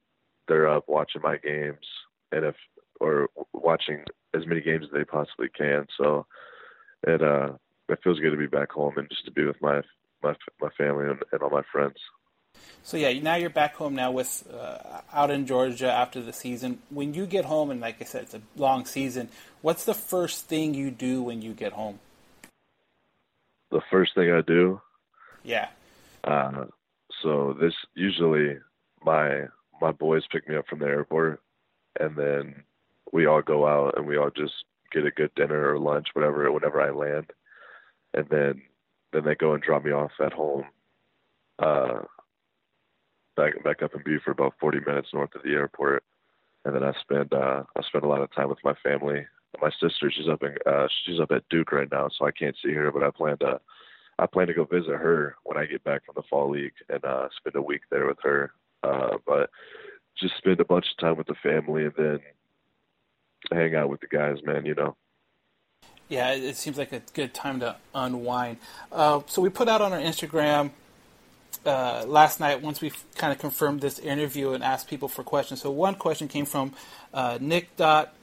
they're 0.50 0.68
up 0.68 0.90
watching 0.90 1.22
my 1.22 1.38
games 1.38 1.86
and 2.34 2.44
if 2.44 2.56
or 3.00 3.30
watching 3.54 4.04
as 4.34 4.46
many 4.46 4.60
games 4.60 4.86
as 4.86 4.92
they 4.92 5.06
possibly 5.06 5.48
can. 5.50 5.88
So 5.98 6.26
it 7.08 7.22
uh 7.22 7.54
it 7.88 8.00
feels 8.04 8.20
good 8.20 8.32
to 8.32 8.38
be 8.38 8.48
back 8.48 8.72
home 8.72 8.98
and 8.98 9.10
just 9.10 9.26
to 9.26 9.32
be 9.32 9.46
with 9.46 9.62
my 9.62 9.82
my 10.22 10.34
my 10.60 10.70
family 10.78 11.06
and, 11.10 11.20
and 11.32 11.42
all 11.42 11.50
my 11.50 11.64
friends. 11.72 11.96
So 12.84 12.98
yeah, 12.98 13.18
now 13.20 13.36
you're 13.36 13.50
back 13.50 13.76
home 13.76 13.96
now 13.96 14.12
with 14.12 14.48
uh, 14.54 15.02
out 15.14 15.32
in 15.32 15.46
Georgia 15.46 15.92
after 15.92 16.22
the 16.22 16.34
season. 16.34 16.80
When 16.90 17.14
you 17.14 17.26
get 17.26 17.46
home, 17.46 17.72
and 17.72 17.80
like 17.80 18.02
I 18.02 18.06
said, 18.06 18.24
it's 18.24 18.34
a 18.34 18.42
long 18.56 18.86
season. 18.86 19.30
What's 19.62 19.86
the 19.86 19.94
first 19.94 20.48
thing 20.48 20.74
you 20.74 20.90
do 20.90 21.22
when 21.22 21.42
you 21.42 21.54
get 21.54 21.74
home? 21.74 22.00
The 23.72 23.82
first 23.92 24.16
thing 24.16 24.32
I 24.32 24.42
do, 24.42 24.82
Yeah. 25.44 25.68
uh, 26.24 26.66
so 27.22 27.56
this 27.62 27.74
usually 27.94 28.58
my 29.04 29.48
my 29.82 29.92
boys 29.92 30.24
pick 30.32 30.48
me 30.48 30.56
up 30.56 30.68
from 30.68 30.80
the 30.80 30.86
airport, 30.86 31.42
and 32.00 32.16
then 32.16 32.64
we 33.12 33.26
all 33.26 33.42
go 33.42 33.68
out 33.68 33.98
and 33.98 34.06
we 34.06 34.18
all 34.18 34.30
just 34.30 34.54
get 34.92 35.06
a 35.06 35.12
good 35.12 35.34
dinner 35.36 35.74
or 35.74 35.80
lunch, 35.80 36.08
whatever, 36.14 36.52
whenever 36.52 36.82
I 36.82 36.92
land, 36.92 37.32
and 38.14 38.28
then 38.30 38.62
then 39.12 39.26
they 39.26 39.36
go 39.36 39.54
and 39.54 39.64
drop 39.64 39.84
me 39.84 39.92
off 39.92 40.12
at 40.24 40.34
home. 40.34 40.66
Uh, 41.58 42.02
back 43.36 43.64
back 43.64 43.82
up 43.82 43.96
in 43.96 44.04
Buford, 44.04 44.34
about 44.34 44.54
40 44.60 44.80
minutes 44.86 45.10
north 45.14 45.34
of 45.36 45.44
the 45.44 45.52
airport, 45.52 46.04
and 46.66 46.76
then 46.76 46.84
I 46.84 46.94
spend 47.02 47.34
uh, 47.34 47.64
I 47.76 47.82
spend 47.84 48.04
a 48.04 48.08
lot 48.08 48.22
of 48.22 48.34
time 48.34 48.50
with 48.50 48.64
my 48.64 48.74
family. 48.84 49.26
My 49.62 49.72
sister, 49.82 50.12
she's 50.12 50.30
up 50.30 50.44
in 50.44 50.56
uh, 50.66 50.88
she's 51.06 51.20
up 51.20 51.32
at 51.32 51.48
Duke 51.50 51.72
right 51.72 51.92
now, 51.92 52.10
so 52.18 52.26
I 52.26 52.32
can't 52.32 52.56
see 52.64 52.72
her, 52.74 52.92
but 52.92 53.04
I 53.04 53.12
plan 53.12 53.38
to 53.40 53.60
I 54.20 54.26
plan 54.26 54.48
to 54.48 54.54
go 54.54 54.66
visit 54.66 54.92
her 54.92 55.36
when 55.44 55.58
I 55.58 55.66
get 55.66 55.84
back 55.84 56.06
from 56.06 56.16
the 56.16 56.28
fall 56.30 56.52
league 56.52 56.74
and 56.90 57.04
uh, 57.04 57.30
spend 57.38 57.56
a 57.56 57.62
week 57.62 57.82
there 57.90 58.06
with 58.06 58.20
her. 58.24 58.52
Uh, 58.84 59.18
but 59.26 59.50
just 60.18 60.38
spend 60.38 60.60
a 60.60 60.66
bunch 60.66 60.86
of 60.92 60.98
time 60.98 61.18
with 61.18 61.28
the 61.28 61.36
family 61.36 61.86
and 61.86 61.94
then 61.98 62.20
hang 63.52 63.76
out 63.76 63.90
with 63.90 64.02
the 64.02 64.08
guys, 64.08 64.38
man. 64.44 64.66
You 64.66 64.76
know. 64.76 64.96
Yeah, 66.10 66.32
it 66.32 66.56
seems 66.56 66.78
like 66.78 66.92
a 66.92 67.02
good 67.14 67.34
time 67.36 67.60
to 67.60 67.76
unwind. 67.94 68.58
Uh, 68.92 69.22
so 69.28 69.44
we 69.44 69.50
put 69.50 69.70
out 69.70 69.82
on 69.82 69.94
our 69.94 70.00
Instagram 70.00 70.72
uh, 71.66 72.04
last 72.08 72.40
night 72.40 72.62
once 72.64 72.82
we 72.82 72.92
kind 73.16 73.32
of 73.32 73.38
confirmed 73.38 73.82
this 73.82 74.00
interview 74.00 74.54
and 74.54 74.64
asked 74.64 74.88
people 74.88 75.08
for 75.08 75.24
questions. 75.24 75.62
So 75.62 75.70
one 75.70 75.96
question 75.96 76.28
came 76.28 76.46
from 76.46 76.74
uh, 77.14 77.38
Nick 77.40 77.76
Dot 77.78 78.14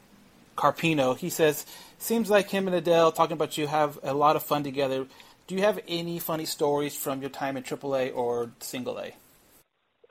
Carpino. 0.57 1.17
He 1.17 1.31
says, 1.31 1.65
"Seems 1.99 2.29
like 2.29 2.51
him 2.51 2.67
and 2.67 2.85
Adell 2.85 3.15
talking 3.15 3.35
about 3.35 3.57
you 3.57 3.69
have 3.69 3.99
a 4.03 4.15
lot 4.15 4.37
of 4.37 4.43
fun 4.43 4.65
together. 4.65 5.07
Do 5.47 5.55
you 5.55 5.63
have 5.63 5.79
any 5.87 6.19
funny 6.19 6.45
stories 6.45 6.97
from 6.97 7.21
your 7.21 7.31
time 7.31 7.57
in 7.57 7.63
AAA 7.63 8.15
or 8.15 8.51
Single 8.61 8.99
A?" 8.99 9.15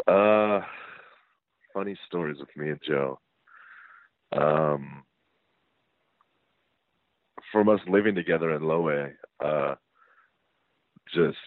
Uh, 0.07 0.61
funny 1.73 1.97
stories 2.07 2.37
with 2.39 2.55
me 2.55 2.69
and 2.69 2.79
Joe. 2.87 3.19
Um, 4.31 5.03
from 7.51 7.69
us 7.69 7.79
living 7.87 8.15
together 8.15 8.55
in 8.55 8.63
Low 8.63 8.89
A, 8.89 9.09
uh, 9.45 9.75
just 11.13 11.37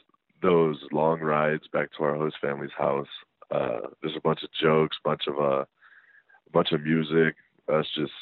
those 0.42 0.76
long 0.92 1.20
rides 1.20 1.64
back 1.72 1.90
to 1.92 2.04
our 2.04 2.16
host 2.16 2.36
family's 2.40 2.70
house. 2.76 3.08
Uh, 3.50 3.78
there's 4.02 4.16
a 4.16 4.20
bunch 4.20 4.42
of 4.42 4.50
jokes, 4.60 4.96
bunch 5.04 5.22
of 5.28 5.38
uh, 5.38 5.64
a 5.64 6.50
bunch 6.52 6.72
of 6.72 6.82
music. 6.82 7.34
Us 7.72 7.86
just 7.94 8.12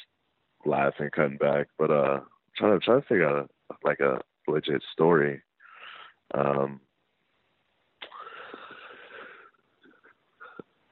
laughing, 0.64 1.08
cutting 1.14 1.36
back. 1.38 1.68
But 1.78 1.90
uh, 1.90 2.20
trying 2.56 2.78
to 2.78 2.84
trying 2.84 3.02
to 3.02 3.06
figure 3.06 3.28
out 3.28 3.50
a, 3.70 3.74
like 3.84 4.00
a 4.00 4.20
legit 4.48 4.82
story. 4.92 5.42
Um, 6.34 6.80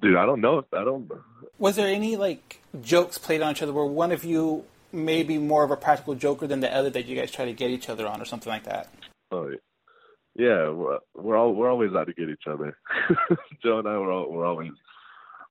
dude, 0.00 0.16
I 0.16 0.26
don't 0.26 0.40
know. 0.40 0.58
if 0.58 0.66
I 0.72 0.84
don't. 0.84 1.10
Was 1.58 1.76
there 1.76 1.88
any 1.88 2.16
like 2.16 2.60
jokes 2.80 3.18
played 3.18 3.42
on 3.42 3.52
each 3.52 3.62
other 3.62 3.72
where 3.72 3.84
one 3.84 4.12
of 4.12 4.24
you 4.24 4.64
may 4.92 5.22
be 5.22 5.38
more 5.38 5.64
of 5.64 5.70
a 5.70 5.76
practical 5.76 6.14
joker 6.14 6.46
than 6.46 6.60
the 6.60 6.74
other 6.74 6.90
that 6.90 7.06
you 7.06 7.16
guys 7.16 7.30
try 7.30 7.44
to 7.44 7.52
get 7.52 7.70
each 7.70 7.88
other 7.88 8.06
on 8.06 8.20
or 8.20 8.24
something 8.24 8.50
like 8.52 8.64
that? 8.64 8.88
Oh, 9.30 9.50
yeah, 10.36 10.68
we're, 10.70 10.98
we're 11.14 11.36
all 11.36 11.54
we're 11.54 11.70
always 11.70 11.92
out 11.94 12.06
to 12.06 12.12
get 12.12 12.28
each 12.28 12.46
other. 12.48 12.76
Joe 13.62 13.78
and 13.78 13.88
I 13.88 13.98
we're 13.98 14.12
all, 14.12 14.30
we're 14.30 14.46
always 14.46 14.72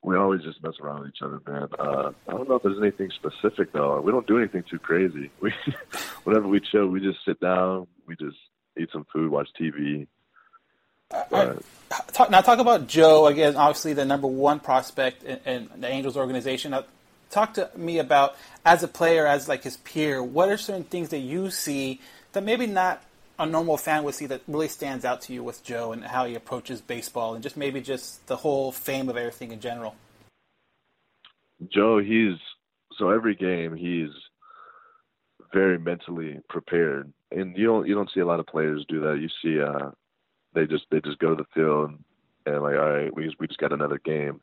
we 0.01 0.17
always 0.17 0.41
just 0.41 0.62
mess 0.62 0.73
around 0.81 1.01
with 1.01 1.09
each 1.09 1.21
other, 1.21 1.39
man. 1.47 1.69
Uh, 1.79 2.12
I 2.27 2.31
don't 2.31 2.50
know 2.50 2.55
if 2.55 2.63
there's 2.63 2.81
anything 2.81 3.09
specific 3.12 3.71
though. 3.71 4.01
We 4.01 4.12
don't 4.12 4.27
do 4.27 4.38
anything 4.38 4.63
too 4.69 4.79
crazy. 4.79 5.31
We 5.41 5.53
whenever 6.23 6.47
we 6.47 6.59
chill, 6.59 6.88
we 6.88 7.00
just 7.00 7.19
sit 7.25 7.39
down, 7.39 7.88
we 8.07 8.15
just 8.15 8.38
eat 8.77 8.89
some 8.91 9.05
food, 9.12 9.31
watch 9.31 9.47
TV. 9.59 10.07
Talk, 12.12 12.32
now 12.32 12.41
talk 12.41 12.60
about 12.60 12.88
Joe 12.88 13.27
again. 13.27 13.55
Obviously, 13.55 13.93
the 13.93 14.05
number 14.05 14.27
one 14.27 14.60
prospect 14.60 15.24
in, 15.24 15.39
in 15.46 15.82
the 15.82 15.88
Angels 15.88 16.17
organization. 16.17 16.72
Now, 16.72 16.86
talk 17.29 17.53
to 17.55 17.70
me 17.75 18.00
about 18.00 18.36
as 18.65 18.84
a 18.84 18.88
player, 18.88 19.27
as 19.27 19.48
like 19.48 19.63
his 19.63 19.77
peer. 19.77 20.24
What 20.24 20.50
are 20.50 20.58
certain 20.58 20.84
things 20.84 21.10
that 21.10 21.20
you 21.20 21.51
see 21.51 22.00
that 22.32 22.43
maybe 22.43 22.65
not 22.65 23.03
a 23.38 23.46
normal 23.46 23.77
fan 23.77 24.03
would 24.03 24.15
see 24.15 24.25
that 24.27 24.41
really 24.48 24.67
stands 24.67 25.05
out 25.05 25.22
to 25.22 25.34
you 25.34 25.43
with 25.43 25.63
Joe 25.63 25.91
and 25.91 26.03
how 26.03 26.25
he 26.25 26.36
approaches 26.36 26.82
baseball 26.82 27.34
and 27.34 27.43
just 27.43 27.58
maybe 27.58 27.82
just 27.82 28.25
the 28.27 28.38
whole 28.38 28.72
fame 28.72 29.10
of 29.10 29.17
everything 29.17 29.51
in 29.51 29.60
general? 29.60 29.96
Joe, 31.72 32.00
he's 32.00 32.38
so 32.98 33.10
every 33.10 33.36
game 33.36 33.75
he's 33.75 34.10
very 35.51 35.77
mentally 35.77 36.39
prepared, 36.50 37.12
and 37.32 37.58
you 37.58 37.65
don't 37.65 37.88
you 37.88 37.96
don't 37.96 38.10
see 38.13 38.20
a 38.20 38.25
lot 38.25 38.39
of 38.39 38.48
players 38.48 38.86
do 38.88 39.00
that. 39.01 39.20
You 39.20 39.29
see, 39.41 39.62
uh, 39.62 39.91
they 40.53 40.65
just 40.65 40.86
they 40.91 41.01
just 41.01 41.19
go 41.19 41.36
to 41.36 41.43
the 41.43 41.50
field 41.53 41.89
and 41.89 42.03
and 42.45 42.62
like, 42.62 42.75
all 42.75 42.91
right, 42.91 43.15
we 43.15 43.25
just, 43.25 43.39
we 43.39 43.48
just 43.48 43.60
got 43.60 43.72
another 43.72 44.00
game. 44.03 44.41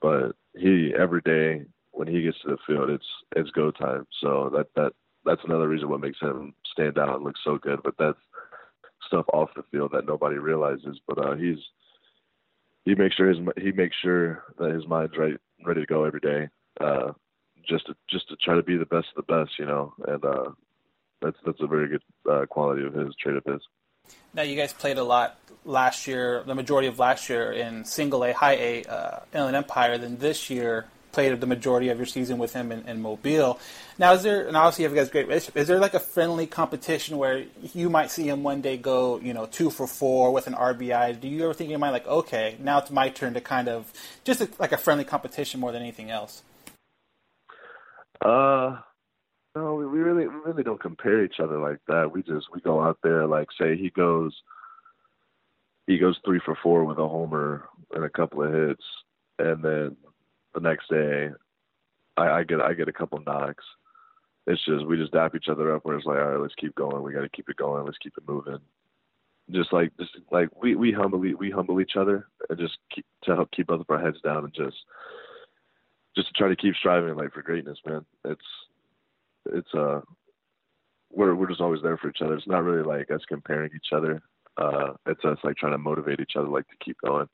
But 0.00 0.32
he 0.56 0.92
every 0.98 1.20
day 1.22 1.64
when 1.92 2.08
he 2.08 2.22
gets 2.22 2.40
to 2.42 2.48
the 2.48 2.58
field, 2.66 2.90
it's 2.90 3.04
it's 3.36 3.50
go 3.50 3.70
time. 3.70 4.06
So 4.20 4.50
that 4.54 4.66
that 4.76 4.92
that's 5.24 5.44
another 5.44 5.68
reason 5.68 5.88
what 5.88 6.00
makes 6.00 6.20
him 6.20 6.54
stand 6.72 6.98
out 6.98 7.16
and 7.16 7.24
look 7.24 7.36
so 7.44 7.58
good. 7.58 7.80
But 7.82 7.94
that's 7.98 8.18
stuff 9.06 9.26
off 9.32 9.50
the 9.56 9.64
field 9.70 9.90
that 9.92 10.06
nobody 10.06 10.36
realizes. 10.36 11.00
But 11.06 11.18
uh, 11.18 11.34
he's 11.34 11.58
he 12.84 12.94
makes 12.94 13.16
sure 13.16 13.28
his 13.28 13.38
he 13.58 13.72
makes 13.72 13.96
sure 14.02 14.44
that 14.58 14.70
his 14.70 14.86
mind's 14.86 15.16
right 15.16 15.36
ready 15.66 15.80
to 15.80 15.86
go 15.86 16.04
every 16.04 16.20
day. 16.20 16.48
Uh, 16.80 17.12
just 17.68 17.86
to 17.86 17.94
just 18.08 18.28
to 18.28 18.36
try 18.36 18.54
to 18.54 18.62
be 18.62 18.76
the 18.76 18.86
best 18.86 19.08
of 19.16 19.24
the 19.26 19.32
best, 19.32 19.58
you 19.58 19.66
know, 19.66 19.92
and 20.08 20.24
uh, 20.24 20.50
that's 21.20 21.36
that's 21.44 21.60
a 21.60 21.66
very 21.66 21.88
good 21.88 22.02
uh, 22.30 22.46
quality 22.46 22.84
of 22.84 22.94
his 22.94 23.14
trait 23.16 23.36
of 23.36 23.44
his. 23.44 23.60
Now, 24.32 24.42
you 24.42 24.56
guys 24.56 24.72
played 24.72 24.98
a 24.98 25.02
lot 25.02 25.38
last 25.64 26.06
year, 26.06 26.44
the 26.46 26.54
majority 26.54 26.86
of 26.86 26.98
last 26.98 27.28
year 27.28 27.52
in 27.52 27.84
single 27.84 28.24
A, 28.24 28.32
high 28.32 28.54
A, 28.54 28.84
uh, 28.84 29.20
Inland 29.34 29.56
Empire. 29.56 29.98
Then 29.98 30.18
this 30.18 30.48
year, 30.48 30.86
played 31.10 31.40
the 31.40 31.46
majority 31.46 31.88
of 31.88 31.98
your 31.98 32.06
season 32.06 32.38
with 32.38 32.52
him 32.52 32.70
in, 32.70 32.86
in 32.86 33.02
Mobile. 33.02 33.58
Now, 33.98 34.12
is 34.12 34.22
there, 34.22 34.46
and 34.46 34.56
obviously 34.56 34.84
you 34.84 34.88
have 34.88 34.96
guys 34.96 35.10
great 35.10 35.26
relationship, 35.26 35.56
is 35.56 35.66
there 35.66 35.80
like 35.80 35.94
a 35.94 36.00
friendly 36.00 36.46
competition 36.46 37.18
where 37.18 37.44
you 37.74 37.90
might 37.90 38.12
see 38.12 38.28
him 38.28 38.44
one 38.44 38.60
day 38.60 38.76
go, 38.76 39.18
you 39.18 39.34
know, 39.34 39.46
two 39.46 39.70
for 39.70 39.88
four 39.88 40.32
with 40.32 40.46
an 40.46 40.54
RBI? 40.54 41.20
Do 41.20 41.26
you 41.26 41.42
ever 41.42 41.52
think 41.52 41.66
in 41.66 41.70
your 41.70 41.80
mind, 41.80 41.92
like, 41.92 42.06
okay, 42.06 42.56
now 42.60 42.78
it's 42.78 42.92
my 42.92 43.08
turn 43.08 43.34
to 43.34 43.40
kind 43.40 43.68
of, 43.68 43.92
just 44.22 44.40
a, 44.40 44.48
like 44.60 44.70
a 44.70 44.78
friendly 44.78 45.04
competition 45.04 45.58
more 45.58 45.72
than 45.72 45.82
anything 45.82 46.10
else? 46.10 46.42
Uh, 48.20 48.78
really 50.32 50.62
don't 50.62 50.80
compare 50.80 51.24
each 51.24 51.40
other 51.40 51.58
like 51.58 51.78
that. 51.88 52.10
We 52.12 52.22
just 52.22 52.46
we 52.52 52.60
go 52.60 52.80
out 52.80 52.98
there 53.02 53.26
like 53.26 53.48
say 53.58 53.76
he 53.76 53.90
goes 53.90 54.34
he 55.86 55.98
goes 55.98 56.18
three 56.24 56.40
for 56.44 56.56
four 56.62 56.84
with 56.84 56.98
a 56.98 57.08
homer 57.08 57.68
and 57.92 58.04
a 58.04 58.10
couple 58.10 58.42
of 58.42 58.52
hits, 58.52 58.84
and 59.38 59.62
then 59.62 59.96
the 60.54 60.60
next 60.60 60.88
day 60.88 61.30
I, 62.16 62.28
I 62.28 62.44
get 62.44 62.60
I 62.60 62.74
get 62.74 62.88
a 62.88 62.92
couple 62.92 63.20
knocks. 63.26 63.64
It's 64.46 64.64
just 64.64 64.86
we 64.86 64.96
just 64.96 65.12
dap 65.12 65.34
each 65.34 65.48
other 65.48 65.74
up 65.74 65.84
where 65.84 65.96
it's 65.96 66.06
like 66.06 66.18
all 66.18 66.24
right, 66.32 66.40
let's 66.40 66.54
keep 66.54 66.74
going. 66.74 67.02
We 67.02 67.12
got 67.12 67.22
to 67.22 67.28
keep 67.28 67.48
it 67.48 67.56
going. 67.56 67.84
Let's 67.84 67.98
keep 67.98 68.14
it 68.16 68.28
moving. 68.28 68.58
Just 69.50 69.72
like 69.72 69.92
just 69.98 70.12
like 70.30 70.48
we 70.60 70.74
we 70.76 70.92
humbly 70.92 71.34
we 71.34 71.50
humble 71.50 71.80
each 71.80 71.96
other 71.96 72.28
and 72.48 72.58
just 72.58 72.78
keep 72.94 73.04
to 73.24 73.34
help 73.34 73.50
keep 73.50 73.66
both 73.66 73.80
of 73.80 73.90
our 73.90 74.00
heads 74.00 74.20
down 74.22 74.44
and 74.44 74.54
just 74.54 74.76
just 76.16 76.28
to 76.28 76.34
try 76.34 76.48
to 76.48 76.56
keep 76.56 76.74
striving 76.76 77.16
like 77.16 77.32
for 77.32 77.42
greatness, 77.42 77.78
man. 77.86 78.04
It's 78.24 78.40
it's 79.52 79.74
uh 79.74 80.00
we're 81.12 81.34
we're 81.34 81.48
just 81.48 81.60
always 81.60 81.82
there 81.82 81.96
for 81.96 82.08
each 82.08 82.22
other. 82.22 82.34
It's 82.34 82.46
not 82.46 82.62
really 82.62 82.82
like 82.82 83.10
us 83.10 83.22
comparing 83.28 83.70
each 83.74 83.92
other. 83.92 84.22
Uh 84.56 84.94
it's 85.06 85.24
us 85.24 85.38
like 85.44 85.56
trying 85.56 85.72
to 85.72 85.78
motivate 85.78 86.20
each 86.20 86.32
other 86.36 86.48
like 86.48 86.68
to 86.68 86.76
keep 86.84 86.96
going. 87.00 87.28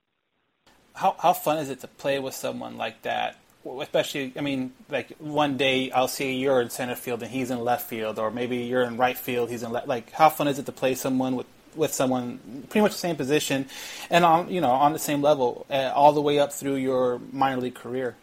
How, 0.95 1.15
how 1.19 1.35
fun 1.35 1.59
is 1.59 1.69
it 1.69 1.81
to 1.81 1.89
play 1.89 2.19
with 2.19 2.35
someone 2.35 2.79
like 2.79 3.03
that? 3.03 3.37
Especially, 3.81 4.33
I 4.37 4.41
mean, 4.41 4.73
like 4.89 5.11
one 5.19 5.57
day 5.57 5.91
I'll 5.91 6.09
see 6.09 6.37
you're 6.37 6.63
in 6.63 6.71
center 6.71 6.95
field 6.95 7.23
and 7.23 7.31
he's 7.31 7.51
in 7.51 7.61
left 7.61 7.89
field, 7.89 8.19
or 8.19 8.31
maybe 8.31 8.59
you're 8.59 8.83
in 8.85 8.97
right 8.97 9.19
field, 9.19 9.51
he's 9.51 9.63
in 9.63 9.73
left. 9.73 9.89
Like, 9.89 10.11
how 10.13 10.31
fun 10.31 10.49
is 10.49 10.59
it 10.59 10.67
to 10.67 10.73
play 10.73 10.95
someone 10.95 11.37
with 11.37 11.47
with 11.75 11.93
someone 11.93 12.39
pretty 12.71 12.81
much 12.81 12.93
the 12.93 12.99
same 12.99 13.17
position, 13.17 13.67
and 14.09 14.25
on 14.25 14.49
you 14.49 14.61
know 14.61 14.71
on 14.71 14.93
the 14.93 14.99
same 14.99 15.21
level, 15.21 15.67
uh, 15.69 15.93
all 15.95 16.13
the 16.13 16.23
way 16.23 16.39
up 16.39 16.53
through 16.53 16.77
your 16.77 17.21
minor 17.33 17.61
league 17.61 17.75
career? 17.75 18.17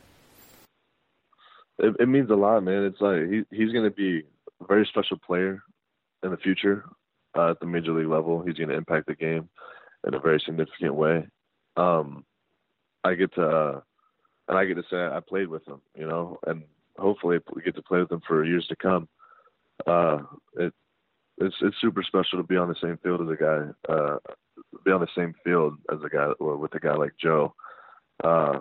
It, 1.77 1.95
it 1.99 2.07
means 2.07 2.29
a 2.29 2.35
lot, 2.35 2.63
man. 2.63 2.85
It's 2.85 3.01
like 3.01 3.29
he 3.29 3.43
he's 3.51 3.71
gonna 3.73 3.91
be 3.91 4.23
a 4.63 4.67
very 4.67 4.85
special 4.85 5.17
player 5.17 5.61
in 6.23 6.31
the 6.31 6.37
future 6.37 6.85
uh, 7.37 7.51
at 7.51 7.59
the 7.59 7.65
major 7.65 7.93
league 7.93 8.07
level. 8.07 8.41
He's 8.41 8.55
gonna 8.55 8.73
impact 8.73 9.07
the 9.07 9.15
game, 9.15 9.49
in 10.05 10.13
a 10.13 10.19
very 10.19 10.39
significant 10.39 10.95
way. 10.95 11.27
Um, 11.77 12.25
I 13.03 13.15
get 13.15 13.33
to, 13.35 13.47
uh, 13.47 13.81
and 14.47 14.57
I 14.57 14.65
get 14.65 14.75
to 14.75 14.83
say 14.89 14.97
I 14.97 15.19
played 15.19 15.47
with 15.47 15.67
him, 15.67 15.81
you 15.97 16.07
know, 16.07 16.39
and 16.47 16.63
hopefully 16.97 17.39
we 17.53 17.61
get 17.61 17.75
to 17.75 17.81
play 17.81 17.99
with 17.99 18.11
him 18.11 18.21
for 18.27 18.43
years 18.43 18.67
to 18.67 18.75
come. 18.75 19.07
Uh, 19.87 20.19
it, 20.57 20.73
it's 21.39 21.55
it's 21.61 21.75
super 21.81 22.03
special 22.03 22.37
to 22.37 22.43
be 22.43 22.57
on 22.57 22.69
the 22.69 22.75
same 22.81 22.97
field 22.97 23.21
as 23.21 23.29
a 23.29 23.35
guy, 23.35 23.93
uh, 23.93 24.17
be 24.85 24.91
on 24.91 25.01
the 25.01 25.07
same 25.15 25.33
field 25.43 25.77
as 25.91 25.99
a 26.05 26.09
guy 26.09 26.25
or 26.39 26.57
with 26.57 26.75
a 26.75 26.79
guy 26.79 26.93
like 26.93 27.13
Joe. 27.19 27.53
Uh, 28.23 28.59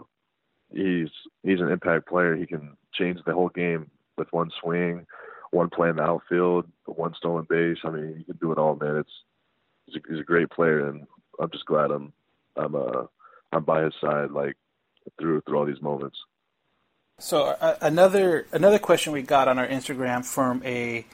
he's 0.72 1.10
he's 1.42 1.60
an 1.60 1.68
impact 1.68 2.08
player. 2.08 2.34
He 2.34 2.46
can 2.46 2.76
change 2.94 3.18
the 3.26 3.34
whole 3.34 3.50
game 3.50 3.90
with 4.16 4.32
one 4.32 4.50
swing, 4.60 5.06
one 5.52 5.68
play 5.68 5.90
in 5.90 5.96
the 5.96 6.02
outfield, 6.02 6.66
one 6.86 7.14
stolen 7.14 7.46
base. 7.48 7.78
I 7.84 7.90
mean, 7.90 8.16
he 8.18 8.24
can 8.24 8.36
do 8.40 8.52
it 8.52 8.58
all, 8.58 8.74
man. 8.74 8.96
It's 8.96 9.10
he's 9.86 9.96
a, 9.96 10.00
he's 10.08 10.20
a 10.20 10.24
great 10.24 10.50
player, 10.50 10.88
and 10.88 11.06
I'm 11.38 11.50
just 11.50 11.66
glad 11.66 11.90
I'm 11.90 12.12
I'm 12.56 12.74
uh 12.74 13.04
I'm 13.52 13.62
by 13.62 13.84
his 13.84 13.94
side 14.00 14.30
like 14.30 14.56
through 15.20 15.42
through 15.42 15.58
all 15.58 15.66
these 15.66 15.82
moments. 15.82 16.16
So 17.18 17.54
uh, 17.60 17.76
another 17.80 18.46
another 18.50 18.78
question 18.78 19.12
we 19.12 19.22
got 19.22 19.46
on 19.46 19.58
our 19.58 19.68
Instagram 19.68 20.24
from 20.24 20.62
a 20.64 21.04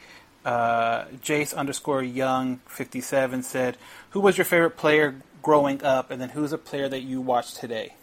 uh, 0.45 1.04
Jace 1.23 1.54
underscore 1.54 2.02
Young 2.02 2.61
fifty 2.66 3.00
seven 3.00 3.42
said, 3.42 3.76
"Who 4.11 4.21
was 4.21 4.38
your 4.38 4.45
favorite 4.45 4.76
player 4.76 5.16
growing 5.42 5.83
up, 5.83 6.12
and 6.12 6.23
then 6.23 6.30
who's 6.30 6.52
a 6.52 6.59
player 6.59 6.88
that 6.88 7.00
you 7.00 7.21
watch 7.21 7.54
today, 7.54 7.95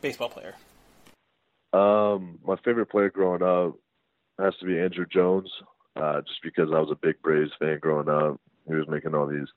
baseball 0.00 0.28
player?" 0.28 0.54
Um, 1.72 2.38
my 2.46 2.56
favorite 2.64 2.86
player 2.86 3.10
growing 3.10 3.42
up 3.42 3.74
has 4.38 4.54
to 4.60 4.66
be 4.66 4.72
Andruw 4.74 5.10
Jones, 5.10 5.50
uh, 5.96 6.20
just 6.22 6.42
because 6.42 6.70
I 6.72 6.78
was 6.80 6.90
a 6.90 6.96
big 7.06 7.20
Braves 7.22 7.50
fan 7.58 7.78
growing 7.80 8.08
up. 8.08 8.40
He 8.68 8.74
was 8.74 8.88
making 8.88 9.14
all 9.14 9.26
these 9.26 9.48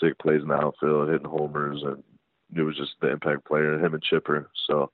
sick 0.00 0.18
plays 0.18 0.42
in 0.42 0.48
the 0.48 0.54
outfield, 0.54 1.08
hitting 1.08 1.28
homers, 1.28 1.82
and 1.82 2.02
it 2.56 2.62
was 2.62 2.76
just 2.76 2.92
the 3.00 3.10
impact 3.10 3.44
player. 3.46 3.78
Him 3.78 3.94
and 3.94 4.02
Chipper, 4.02 4.48
so 4.66 4.90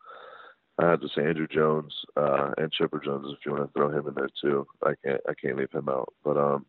I 0.78 0.90
had 0.90 1.00
to 1.00 1.09
say 1.09 1.23
Andruw 1.23 1.50
Jones 1.50 1.92
uh, 2.16 2.50
and 2.59 2.73
Chipper 2.73 3.00
Jones 3.04 3.26
if 3.30 3.45
you 3.45 3.52
want 3.52 3.66
to 3.66 3.73
throw 3.73 3.90
him 3.90 4.07
in 4.09 4.14
there 4.14 4.28
too. 4.40 4.66
I 4.85 4.92
can't 5.04 5.21
I 5.28 5.35
can't 5.35 5.57
leave 5.57 5.73
him 5.73 5.88
out. 5.88 6.12
But 6.25 6.37
um, 6.37 6.66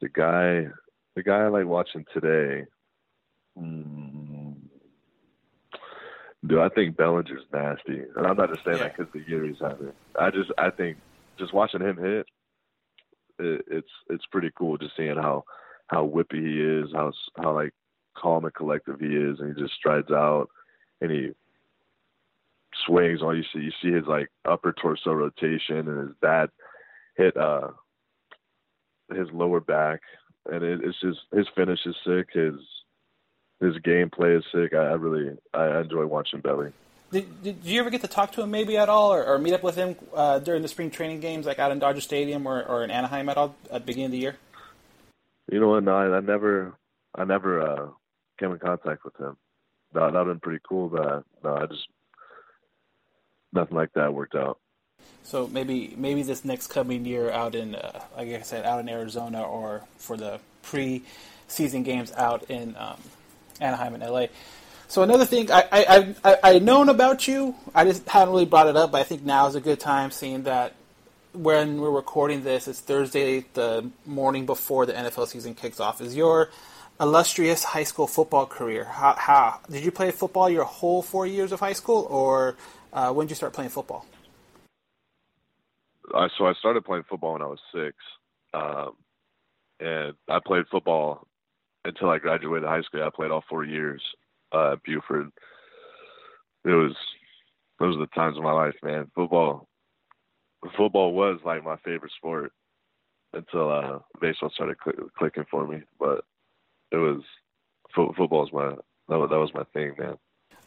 the 0.00 0.08
guy 0.08 0.66
the 1.16 1.22
guy 1.22 1.38
I 1.42 1.48
like 1.48 1.66
watching 1.66 2.04
today. 2.12 2.66
Hmm, 3.58 4.52
Dude, 6.44 6.58
I 6.58 6.68
think 6.70 6.96
Bellinger's 6.96 7.44
nasty, 7.52 8.02
and 8.16 8.26
I'm 8.26 8.36
not 8.36 8.50
just 8.52 8.64
saying 8.64 8.78
that 8.78 8.96
'cause 8.96 9.06
that 9.06 9.12
because 9.12 9.26
the 9.26 9.30
year 9.30 9.44
he's 9.44 9.60
having. 9.60 9.92
I 10.18 10.30
just, 10.30 10.50
I 10.58 10.70
think, 10.70 10.96
just 11.38 11.54
watching 11.54 11.80
him 11.80 11.96
hit, 11.96 12.26
it, 13.38 13.64
it's 13.70 13.90
it's 14.10 14.26
pretty 14.30 14.50
cool 14.56 14.78
just 14.78 14.96
seeing 14.96 15.16
how 15.16 15.44
how 15.88 16.06
whippy 16.06 16.44
he 16.44 16.60
is, 16.60 16.92
how 16.94 17.12
how 17.36 17.54
like 17.54 17.72
calm 18.16 18.44
and 18.44 18.54
collective 18.54 19.00
he 19.00 19.06
is, 19.06 19.40
and 19.40 19.54
he 19.54 19.62
just 19.62 19.74
strides 19.74 20.10
out 20.10 20.48
and 21.00 21.10
he 21.10 21.30
swings. 22.86 23.22
All 23.22 23.36
you 23.36 23.44
see, 23.52 23.60
you 23.60 23.72
see 23.82 23.92
his 23.92 24.06
like 24.06 24.28
upper 24.44 24.72
torso 24.72 25.12
rotation, 25.12 25.88
and 25.88 26.08
his 26.08 26.16
dad 26.22 26.50
hit 27.16 27.36
uh 27.36 27.68
his 29.14 29.28
lower 29.32 29.60
back, 29.60 30.00
and 30.50 30.62
it, 30.62 30.80
it's 30.82 31.00
just 31.00 31.20
his 31.34 31.46
finish 31.54 31.80
is 31.86 31.96
sick. 32.04 32.28
His 32.32 32.54
his 33.60 33.74
gameplay 33.78 34.38
is 34.38 34.44
sick. 34.52 34.74
I, 34.74 34.84
I 34.84 34.94
really 34.94 35.36
I 35.54 35.80
enjoy 35.80 36.06
watching 36.06 36.40
Belly. 36.40 36.72
Did, 37.12 37.42
did 37.42 37.56
you 37.64 37.78
ever 37.78 37.90
get 37.90 38.00
to 38.00 38.08
talk 38.08 38.32
to 38.32 38.42
him 38.42 38.50
maybe 38.50 38.78
at 38.78 38.88
all, 38.88 39.12
or, 39.12 39.24
or 39.24 39.38
meet 39.38 39.52
up 39.52 39.62
with 39.62 39.76
him 39.76 39.96
uh, 40.14 40.38
during 40.38 40.62
the 40.62 40.68
spring 40.68 40.90
training 40.90 41.20
games, 41.20 41.44
like 41.44 41.58
out 41.58 41.70
in 41.70 41.78
Dodger 41.78 42.00
Stadium 42.00 42.46
or, 42.46 42.64
or 42.64 42.82
in 42.82 42.90
Anaheim 42.90 43.28
at 43.28 43.36
all 43.36 43.54
at 43.70 43.82
the 43.82 43.86
beginning 43.86 44.06
of 44.06 44.12
the 44.12 44.18
year? 44.18 44.36
You 45.50 45.60
know 45.60 45.68
what? 45.68 45.84
No, 45.84 45.94
I, 45.94 46.16
I 46.16 46.20
never 46.20 46.72
I 47.14 47.24
never 47.24 47.60
uh 47.60 47.88
came 48.38 48.52
in 48.52 48.58
contact 48.58 49.04
with 49.04 49.14
him. 49.20 49.36
That 49.92 50.14
that'd 50.14 50.26
been 50.26 50.40
pretty 50.40 50.60
cool, 50.66 50.88
but 50.88 51.24
no, 51.44 51.54
I 51.54 51.66
just 51.66 51.86
nothing 53.52 53.76
like 53.76 53.92
that 53.92 54.14
worked 54.14 54.34
out. 54.34 54.58
So 55.22 55.46
maybe 55.48 55.94
maybe 55.98 56.22
this 56.22 56.44
next 56.44 56.68
coming 56.68 57.04
year 57.04 57.30
out 57.30 57.54
in, 57.54 57.74
uh, 57.74 58.02
like 58.16 58.28
I 58.28 58.40
said, 58.40 58.64
out 58.64 58.80
in 58.80 58.88
Arizona, 58.88 59.42
or 59.42 59.82
for 59.98 60.16
the 60.16 60.40
pre-season 60.62 61.82
games 61.82 62.10
out 62.12 62.50
in 62.50 62.74
um, 62.76 62.96
Anaheim 63.60 63.94
and 63.94 64.02
LA. 64.02 64.26
So 64.88 65.02
another 65.02 65.24
thing 65.24 65.50
I 65.50 65.64
I 65.72 66.14
I 66.24 66.36
I 66.42 66.58
known 66.58 66.88
about 66.88 67.26
you, 67.26 67.54
I 67.74 67.84
just 67.84 68.08
hadn't 68.08 68.32
really 68.32 68.44
brought 68.44 68.66
it 68.66 68.76
up, 68.76 68.92
but 68.92 69.00
I 69.00 69.04
think 69.04 69.22
now 69.22 69.46
is 69.46 69.54
a 69.54 69.60
good 69.60 69.80
time, 69.80 70.10
seeing 70.10 70.42
that 70.42 70.74
when 71.32 71.80
we're 71.80 71.90
recording 71.90 72.44
this, 72.44 72.68
it's 72.68 72.80
Thursday, 72.80 73.44
the 73.54 73.90
morning 74.04 74.46
before 74.46 74.86
the 74.86 74.92
NFL 74.92 75.28
season 75.28 75.54
kicks 75.54 75.80
off. 75.80 76.00
Is 76.00 76.14
your 76.14 76.50
illustrious 77.00 77.64
high 77.64 77.84
school 77.84 78.06
football 78.06 78.46
career? 78.46 78.84
How, 78.84 79.14
how 79.16 79.60
did 79.70 79.84
you 79.84 79.90
play 79.90 80.10
football 80.10 80.50
your 80.50 80.64
whole 80.64 81.02
four 81.02 81.26
years 81.26 81.52
of 81.52 81.60
high 81.60 81.72
school, 81.72 82.06
or 82.10 82.56
uh, 82.92 83.12
when 83.12 83.26
did 83.26 83.30
you 83.30 83.36
start 83.36 83.52
playing 83.52 83.70
football? 83.70 84.06
I 86.14 86.28
so 86.36 86.46
I 86.46 86.52
started 86.54 86.84
playing 86.84 87.04
football 87.08 87.32
when 87.34 87.42
I 87.42 87.46
was 87.46 87.60
six, 87.74 87.96
um, 88.52 88.92
and 89.80 90.14
I 90.28 90.38
played 90.44 90.64
football 90.70 91.26
until 91.84 92.10
I 92.10 92.18
graduated 92.18 92.68
high 92.68 92.82
school. 92.82 93.02
I 93.02 93.10
played 93.14 93.30
all 93.30 93.44
four 93.48 93.64
years 93.64 94.02
uh, 94.52 94.76
Buford. 94.84 95.30
It 96.64 96.70
was 96.70 96.94
those 97.78 97.96
are 97.96 98.00
the 98.00 98.06
times 98.06 98.36
of 98.36 98.44
my 98.44 98.52
life, 98.52 98.74
man. 98.82 99.10
Football, 99.14 99.68
football 100.76 101.12
was 101.12 101.40
like 101.44 101.64
my 101.64 101.76
favorite 101.84 102.12
sport 102.16 102.52
until 103.32 103.70
uh, 103.70 103.98
baseball 104.20 104.50
started 104.54 104.76
cl- 104.84 105.08
clicking 105.18 105.44
for 105.50 105.66
me. 105.66 105.82
But 105.98 106.24
it 106.92 106.98
was 106.98 107.22
fo- 107.94 108.14
football 108.16 108.42
was 108.42 108.52
my 108.52 108.70
that 109.08 109.18
was, 109.18 109.30
that 109.30 109.38
was 109.38 109.54
my 109.54 109.64
thing, 109.72 109.94
man. 109.98 110.16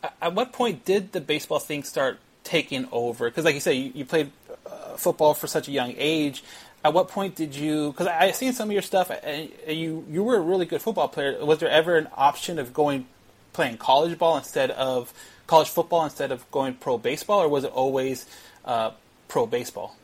At- 0.04 0.16
At 0.22 0.36
what 0.36 0.52
point 0.52 0.84
did 0.86 1.14
the 1.14 1.22
baseball 1.22 1.60
thing 1.60 1.84
start 1.84 2.20
taking 2.44 2.88
over? 2.92 3.30
Because, 3.30 3.46
like 3.46 3.56
you 3.56 3.62
say, 3.62 3.74
you, 3.74 3.92
you 3.96 4.06
played 4.06 4.32
uh, 4.66 4.98
football 4.98 5.34
for 5.34 5.48
such 5.48 5.68
a 5.68 5.72
young 5.72 5.94
age. 5.98 6.44
At 6.84 6.94
what 6.94 7.08
point 7.08 7.36
did 7.36 7.56
you? 7.56 7.92
Because 7.92 8.08
I 8.08 8.26
I've 8.26 8.36
seen 8.36 8.54
some 8.54 8.70
of 8.70 8.74
your 8.74 8.84
stuff, 8.84 9.10
and 9.10 9.50
you 9.68 10.06
you 10.10 10.24
were 10.24 10.36
a 10.36 10.42
really 10.42 10.66
good 10.66 10.82
football 10.82 11.08
player. 11.08 11.44
Was 11.44 11.60
there 11.60 11.70
ever 11.70 11.98
an 11.98 12.08
option 12.16 12.60
of 12.60 12.74
going 12.74 13.08
playing 13.56 13.78
college 13.78 14.18
ball 14.20 14.38
instead 14.38 14.70
of 14.72 15.14
college 15.48 15.70
football 15.70 16.04
instead 16.04 16.32
of 16.32 16.50
going 16.52 16.74
pro 16.76 16.98
baseball, 16.98 17.42
or 17.42 17.50
was 17.50 17.64
it 17.64 17.72
always 17.72 18.26
uh, 18.66 18.92
pro 19.28 19.48
baseball? 19.48 19.96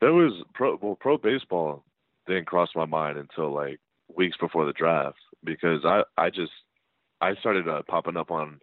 There 0.00 0.12
was 0.12 0.32
pro 0.54 0.78
well, 0.80 0.96
pro 0.98 1.18
baseball 1.18 1.84
didn't 2.26 2.46
cross 2.46 2.70
my 2.76 2.84
mind 2.84 3.18
until 3.18 3.52
like 3.52 3.80
weeks 4.16 4.36
before 4.38 4.64
the 4.64 4.72
draft 4.72 5.18
because 5.44 5.84
I 5.84 6.04
I 6.16 6.30
just 6.30 6.52
I 7.20 7.34
started 7.36 7.68
uh, 7.68 7.82
popping 7.88 8.16
up 8.16 8.30
on 8.30 8.60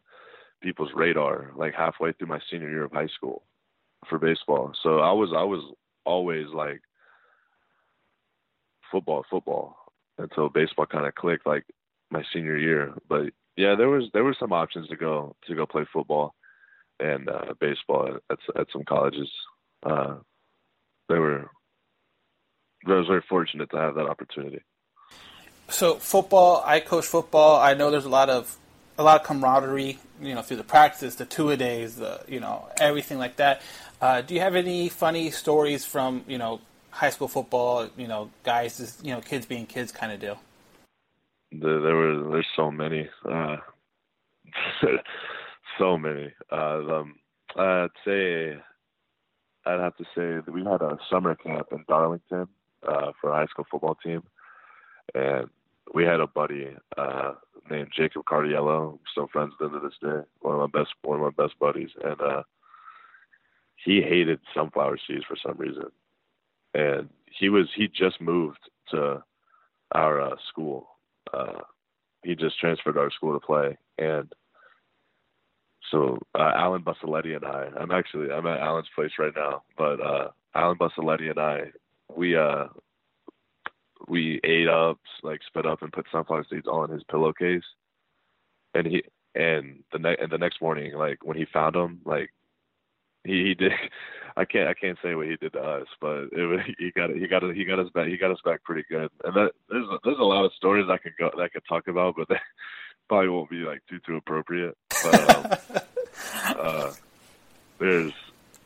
people's 0.61 0.91
radar 0.95 1.51
like 1.55 1.73
halfway 1.75 2.13
through 2.13 2.27
my 2.27 2.39
senior 2.49 2.69
year 2.69 2.85
of 2.85 2.91
high 2.93 3.07
school 3.07 3.43
for 4.09 4.17
baseball. 4.17 4.73
So 4.81 4.99
I 4.99 5.11
was 5.11 5.31
I 5.35 5.43
was 5.43 5.61
always 6.05 6.47
like 6.53 6.81
football 8.91 9.25
football 9.29 9.75
until 10.17 10.47
baseball 10.47 10.85
kind 10.85 11.05
of 11.05 11.15
clicked 11.15 11.45
like 11.45 11.65
my 12.09 12.23
senior 12.33 12.57
year. 12.57 12.93
But 13.07 13.33
yeah, 13.57 13.75
there 13.75 13.89
was 13.89 14.09
there 14.13 14.23
were 14.23 14.35
some 14.39 14.53
options 14.53 14.87
to 14.89 14.95
go 14.95 15.35
to 15.47 15.55
go 15.55 15.65
play 15.65 15.85
football 15.91 16.35
and 16.99 17.29
uh, 17.29 17.53
baseball 17.59 18.17
at 18.29 18.39
at 18.55 18.67
some 18.71 18.83
colleges. 18.83 19.29
Uh, 19.83 20.15
they 21.09 21.19
were 21.19 21.49
I 22.87 22.93
was 22.93 23.07
very 23.07 23.23
fortunate 23.27 23.69
to 23.71 23.77
have 23.77 23.95
that 23.95 24.07
opportunity. 24.07 24.61
So 25.69 25.95
football, 25.95 26.61
I 26.65 26.79
coach 26.79 27.05
football. 27.05 27.59
I 27.59 27.73
know 27.73 27.89
there's 27.89 28.05
a 28.05 28.09
lot 28.09 28.29
of 28.29 28.55
a 28.97 29.03
lot 29.03 29.19
of 29.21 29.27
camaraderie, 29.27 29.99
you 30.21 30.33
know, 30.33 30.41
through 30.41 30.57
the 30.57 30.63
practices, 30.63 31.15
the 31.15 31.25
two 31.25 31.49
a 31.49 31.57
days, 31.57 31.95
the 31.95 32.21
you 32.27 32.39
know 32.39 32.67
everything 32.79 33.17
like 33.17 33.37
that. 33.37 33.61
Uh, 34.01 34.21
do 34.21 34.33
you 34.33 34.41
have 34.41 34.55
any 34.55 34.89
funny 34.89 35.31
stories 35.31 35.85
from 35.85 36.23
you 36.27 36.37
know 36.37 36.61
high 36.91 37.09
school 37.09 37.27
football? 37.27 37.89
You 37.97 38.07
know, 38.07 38.29
guys, 38.43 38.77
just, 38.77 39.03
you 39.03 39.13
know, 39.13 39.21
kids 39.21 39.45
being 39.45 39.65
kids 39.65 39.91
kind 39.91 40.11
of 40.11 40.19
deal. 40.19 40.39
There, 41.61 41.81
there 41.81 41.95
were 41.95 42.29
there's 42.31 42.47
so 42.55 42.71
many, 42.71 43.07
uh, 43.29 43.57
so 45.79 45.97
many. 45.97 46.33
Uh, 46.51 46.55
um, 46.55 47.15
I'd 47.57 47.87
say 48.05 48.57
I'd 49.65 49.79
have 49.79 49.95
to 49.97 50.03
say 50.15 50.41
that 50.45 50.51
we 50.51 50.63
had 50.63 50.81
a 50.81 50.97
summer 51.09 51.35
camp 51.35 51.67
in 51.71 51.83
Darlington 51.87 52.47
uh, 52.87 53.11
for 53.19 53.31
a 53.31 53.35
high 53.35 53.47
school 53.47 53.65
football 53.69 53.95
team, 53.95 54.23
and 55.13 55.47
we 55.93 56.03
had 56.03 56.19
a 56.19 56.27
buddy 56.27 56.69
uh, 56.97 57.33
named 57.69 57.89
Jacob 57.95 58.25
Cardiello. 58.25 58.93
I'm 58.93 58.99
still 59.11 59.27
friends 59.27 59.53
with 59.59 59.71
him 59.71 59.79
to 59.79 59.87
this 59.87 59.97
day. 60.01 60.27
One 60.41 60.59
of 60.59 60.71
my 60.71 60.79
best 60.79 60.93
one 61.03 61.19
of 61.19 61.35
my 61.35 61.43
best 61.43 61.57
buddies, 61.59 61.89
and 62.03 62.19
uh, 62.21 62.43
he 63.83 64.01
hated 64.01 64.39
sunflower 64.53 64.97
seeds 65.07 65.25
for 65.27 65.37
some 65.45 65.57
reason, 65.57 65.85
and 66.73 67.09
he 67.31 67.49
was 67.49 67.67
he 67.75 67.87
just 67.87 68.21
moved 68.21 68.59
to 68.91 69.23
our 69.93 70.21
uh, 70.21 70.35
school. 70.49 70.87
Uh, 71.33 71.61
he 72.23 72.35
just 72.35 72.59
transferred 72.59 72.93
to 72.93 72.99
our 72.99 73.11
school 73.11 73.33
to 73.33 73.45
play, 73.45 73.77
and 73.97 74.31
so 75.91 76.17
uh, 76.33 76.51
Alan 76.55 76.83
Bussaletti 76.83 77.35
and 77.35 77.45
I, 77.45 77.69
I'm 77.79 77.91
actually 77.91 78.31
I'm 78.31 78.47
at 78.47 78.59
Alan's 78.59 78.87
place 78.95 79.11
right 79.19 79.33
now, 79.35 79.63
but 79.77 80.01
uh, 80.01 80.29
Alan 80.55 80.77
Bussaletti 80.77 81.29
and 81.29 81.39
I, 81.39 81.71
we 82.15 82.35
uh, 82.35 82.65
we 84.07 84.39
ate 84.43 84.67
up, 84.67 84.99
like 85.23 85.41
split 85.47 85.65
up 85.65 85.81
and 85.81 85.91
put 85.91 86.05
sunflower 86.11 86.45
seeds 86.49 86.67
on 86.67 86.89
his 86.89 87.03
pillowcase. 87.09 87.63
And 88.73 88.87
he 88.87 89.03
and 89.35 89.83
the 89.91 89.99
ne- 89.99 90.17
and 90.19 90.31
the 90.31 90.37
next 90.37 90.61
morning, 90.61 90.93
like 90.95 91.19
when 91.23 91.37
he 91.37 91.45
found 91.45 91.75
them, 91.75 92.01
like 92.05 92.31
he, 93.25 93.45
he 93.45 93.53
did. 93.53 93.71
I 94.37 94.43
can't 94.43 94.67
I 94.67 94.73
can't 94.73 94.97
say 95.01 95.15
what 95.15 95.27
he 95.27 95.37
did 95.37 95.53
to 95.53 95.61
us, 95.61 95.87
but 96.01 96.27
it 96.33 96.45
was, 96.45 96.59
he 96.77 96.91
got 96.91 97.09
he 97.09 97.27
got 97.27 97.43
he 97.55 97.63
got 97.63 97.79
us 97.79 97.89
back 97.93 98.07
he 98.07 98.17
got 98.17 98.31
us 98.31 98.41
back 98.43 98.63
pretty 98.63 98.83
good. 98.89 99.09
And 99.23 99.33
that 99.35 99.51
there's 99.69 99.87
a, 99.87 99.97
there's 100.03 100.19
a 100.19 100.23
lot 100.23 100.45
of 100.45 100.51
stories 100.53 100.87
I 100.89 100.97
could 100.97 101.13
go 101.17 101.31
that 101.35 101.41
I 101.41 101.47
could 101.47 101.63
talk 101.67 101.87
about, 101.87 102.15
but 102.17 102.27
they 102.29 102.39
probably 103.07 103.29
won't 103.29 103.49
be 103.49 103.57
like 103.57 103.81
too 103.89 103.99
too 104.05 104.17
appropriate. 104.17 104.77
But 105.03 105.35
um, 105.35 105.57
uh, 106.59 106.93
there's 107.79 108.11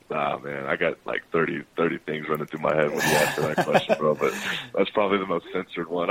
ah 0.09 0.39
man, 0.39 0.65
I 0.65 0.75
got 0.75 0.97
like 1.05 1.21
30, 1.31 1.63
30 1.77 1.97
things 1.99 2.27
running 2.27 2.47
through 2.47 2.61
my 2.61 2.75
head 2.75 2.89
when 2.89 2.97
you 2.97 3.15
asked 3.15 3.37
that 3.37 3.65
question, 3.65 3.95
bro. 3.99 4.15
But 4.15 4.33
that's 4.73 4.89
probably 4.89 5.19
the 5.19 5.27
most 5.27 5.45
censored 5.53 5.87
one. 5.87 6.09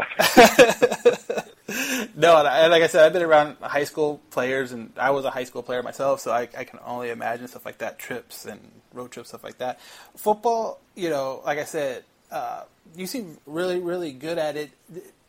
No, 2.18 2.42
like 2.42 2.83
I 2.83 2.88
said, 2.88 3.07
I've 3.07 3.12
been 3.12 3.22
around 3.22 3.59
high 3.61 3.85
school 3.85 4.20
players, 4.31 4.72
and 4.72 4.92
I 4.96 5.11
was 5.11 5.24
a 5.24 5.31
high 5.31 5.44
school 5.44 5.62
player 5.62 5.85
myself, 5.85 6.18
so 6.18 6.33
I, 6.33 6.48
I 6.59 6.64
can 6.64 6.81
only 6.85 7.11
imagine 7.11 7.46
stuff 7.46 7.64
like 7.64 7.78
that, 7.78 8.00
trips 8.00 8.44
and 8.44 8.59
road 8.92 9.12
trips, 9.12 9.28
stuff 9.28 9.44
like 9.44 9.59
that. 9.59 9.78
Football, 10.16 10.81
you 10.96 11.11
know, 11.11 11.40
like 11.46 11.61
I 11.61 11.64
said, 11.64 12.02
uh, 12.33 12.64
you 12.96 13.07
seem 13.07 13.38
really, 13.46 13.78
really 13.78 14.11
good 14.11 14.37
at 14.37 14.57
it. 14.57 14.72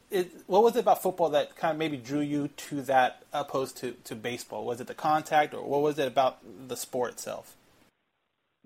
It, 0.10 0.32
what 0.48 0.64
was 0.64 0.76
it 0.78 0.80
about 0.80 1.04
football 1.04 1.30
that 1.30 1.56
kind 1.56 1.74
of 1.74 1.78
maybe 1.78 1.96
drew 1.96 2.22
you 2.22 2.48
to 2.48 2.82
that 2.82 3.22
opposed 3.32 3.78
to, 3.78 3.92
to 4.06 4.16
baseball? 4.16 4.66
Was 4.66 4.82
it 4.82 4.88
the 4.88 4.96
contact, 4.96 5.54
or 5.54 5.64
what 5.64 5.84
was 5.84 6.00
it 6.00 6.08
about 6.08 6.40
the 6.68 6.76
sport 6.76 7.12
itself? 7.12 7.56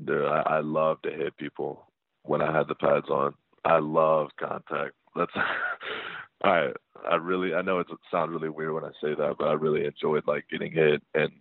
Dude, 0.02 0.24
I, 0.24 0.44
I 0.46 0.60
love 0.62 1.02
to 1.02 1.12
hit 1.12 1.36
people 1.36 1.88
when 2.22 2.42
I 2.42 2.58
had 2.58 2.70
the 2.70 2.76
pads 2.76 3.10
on. 3.10 3.34
I 3.66 3.80
love 3.80 4.30
contact. 4.40 4.94
That's 5.14 5.34
I 6.44 6.70
I 7.10 7.16
really 7.16 7.54
I 7.54 7.62
know 7.62 7.80
it 7.80 7.88
sounds 8.12 8.32
really 8.32 8.50
weird 8.50 8.74
when 8.74 8.86
I 8.86 8.92
say 9.02 9.16
that, 9.16 9.36
but 9.38 9.48
I 9.48 9.54
really 9.54 9.86
enjoyed 9.86 10.28
like 10.28 10.46
getting 10.50 10.72
hit 10.72 11.02
and 11.14 11.32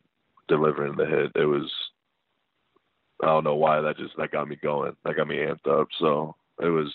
delivering 0.49 0.97
the 0.97 1.07
hit. 1.07 1.33
It 1.35 1.47
was 1.47 1.71
I 3.23 3.27
don't 3.27 3.45
know 3.45 3.55
why 3.55 3.81
that 3.81 3.97
just 3.97 4.17
that 4.17 4.31
got 4.31 4.49
me 4.49 4.57
going. 4.57 4.97
That 5.05 5.17
got 5.17 5.29
me 5.29 5.37
amped 5.37 5.69
up. 5.69 5.89
So 5.99 6.37
it 6.61 6.69
was 6.69 6.93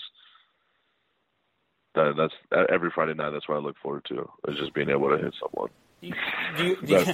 that 1.94 2.14
that's 2.16 2.68
every 2.70 2.90
Friday 2.94 3.14
night. 3.14 3.30
That's 3.30 3.48
what 3.48 3.56
I 3.56 3.60
look 3.60 3.76
forward 3.82 4.04
to. 4.08 4.28
Is 4.48 4.58
just 4.58 4.74
being 4.74 4.90
able 4.90 5.10
to 5.10 5.18
hit 5.18 5.34
someone. 5.40 5.70
Do 6.00 6.08
you, 6.64 6.76
do 6.86 6.94
you, 6.94 7.06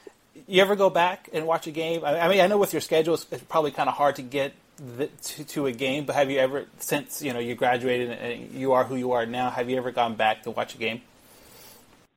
you 0.46 0.62
ever 0.62 0.76
go 0.76 0.90
back 0.90 1.28
and 1.32 1.46
watch 1.46 1.66
a 1.66 1.70
game? 1.70 2.04
I 2.04 2.20
I 2.20 2.28
mean, 2.28 2.40
I 2.40 2.46
know 2.46 2.58
with 2.58 2.72
your 2.72 2.80
schedule, 2.80 3.14
it's 3.14 3.24
probably 3.48 3.70
kind 3.70 3.88
of 3.88 3.94
hard 3.94 4.16
to 4.16 4.22
get 4.22 4.54
the, 4.96 5.06
to, 5.06 5.44
to 5.44 5.66
a 5.66 5.72
game. 5.72 6.04
But 6.04 6.16
have 6.16 6.30
you 6.30 6.38
ever, 6.38 6.66
since 6.78 7.22
you 7.22 7.32
know 7.32 7.38
you 7.38 7.54
graduated 7.54 8.10
and 8.10 8.52
you 8.52 8.72
are 8.72 8.84
who 8.84 8.96
you 8.96 9.12
are 9.12 9.26
now, 9.26 9.50
have 9.50 9.70
you 9.70 9.76
ever 9.76 9.90
gone 9.90 10.14
back 10.14 10.42
to 10.44 10.50
watch 10.50 10.74
a 10.74 10.78
game? 10.78 11.02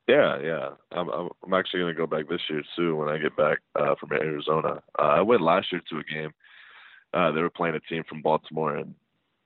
Yeah, 0.08 0.40
yeah. 0.40 0.68
I'm 0.92 1.08
I'm, 1.08 1.54
actually 1.54 1.80
gonna 1.80 1.94
go 1.94 2.06
back 2.06 2.28
this 2.28 2.42
year 2.48 2.62
too 2.76 2.96
when 2.96 3.08
I 3.08 3.18
get 3.18 3.36
back 3.36 3.58
uh, 3.74 3.94
from 3.98 4.12
Arizona. 4.12 4.82
Uh, 4.98 5.02
I 5.02 5.20
went 5.22 5.42
last 5.42 5.72
year 5.72 5.82
to 5.90 5.98
a 5.98 6.04
game. 6.04 6.32
Uh, 7.12 7.32
they 7.32 7.40
were 7.40 7.50
playing 7.50 7.74
a 7.74 7.80
team 7.80 8.04
from 8.08 8.22
Baltimore, 8.22 8.76
and 8.76 8.94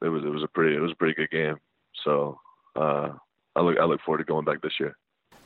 it 0.02 0.08
was 0.08 0.24
it 0.24 0.28
was 0.28 0.42
a 0.42 0.48
pretty 0.48 0.76
it 0.76 0.80
was 0.80 0.92
a 0.92 0.96
pretty 0.96 1.14
good 1.14 1.30
game. 1.30 1.56
So 2.04 2.38
uh, 2.76 3.10
I 3.56 3.60
look 3.60 3.78
I 3.78 3.84
look 3.84 4.00
forward 4.02 4.18
to 4.18 4.24
going 4.24 4.44
back 4.44 4.60
this 4.60 4.78
year. 4.78 4.96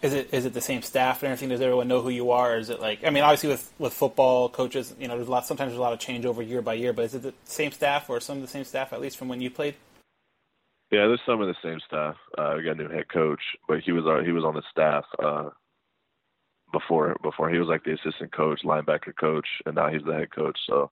Is 0.04 0.12
it 0.12 0.28
is 0.32 0.44
it 0.44 0.52
the 0.52 0.60
same 0.60 0.82
staff 0.82 1.22
and 1.22 1.32
everything? 1.32 1.48
Does 1.48 1.62
everyone 1.62 1.88
know 1.88 2.02
who 2.02 2.10
you 2.10 2.30
are? 2.30 2.58
Is 2.58 2.68
it 2.68 2.78
like 2.78 3.02
I 3.06 3.08
mean, 3.08 3.22
obviously 3.22 3.48
with, 3.48 3.72
with 3.78 3.94
football 3.94 4.50
coaches, 4.50 4.94
you 5.00 5.08
know, 5.08 5.16
there's 5.16 5.28
a 5.28 5.30
lot. 5.30 5.46
Sometimes 5.46 5.70
there's 5.70 5.78
a 5.78 5.82
lot 5.82 5.94
of 5.94 5.98
changeover 5.98 6.46
year 6.46 6.60
by 6.60 6.74
year. 6.74 6.92
But 6.92 7.06
is 7.06 7.14
it 7.14 7.22
the 7.22 7.32
same 7.44 7.72
staff 7.72 8.10
or 8.10 8.20
some 8.20 8.36
of 8.36 8.42
the 8.42 8.48
same 8.48 8.64
staff 8.64 8.92
at 8.92 9.00
least 9.00 9.16
from 9.16 9.28
when 9.28 9.40
you 9.40 9.48
played? 9.50 9.76
Yeah, 10.90 11.06
there's 11.06 11.22
some 11.24 11.40
of 11.40 11.48
the 11.48 11.54
same 11.62 11.80
staff. 11.86 12.16
Uh, 12.36 12.52
we 12.54 12.64
got 12.64 12.78
a 12.78 12.82
new 12.82 12.90
head 12.90 13.08
coach, 13.08 13.40
but 13.66 13.80
he 13.80 13.92
was 13.92 14.04
our, 14.04 14.22
he 14.22 14.30
was 14.30 14.44
on 14.44 14.52
the 14.52 14.62
staff 14.70 15.06
uh, 15.24 15.48
before 16.70 17.16
before 17.22 17.48
he 17.48 17.58
was 17.58 17.68
like 17.68 17.84
the 17.84 17.94
assistant 17.94 18.30
coach, 18.30 18.60
linebacker 18.62 19.16
coach, 19.18 19.48
and 19.64 19.74
now 19.74 19.88
he's 19.88 20.04
the 20.04 20.12
head 20.12 20.30
coach. 20.30 20.58
So, 20.66 20.90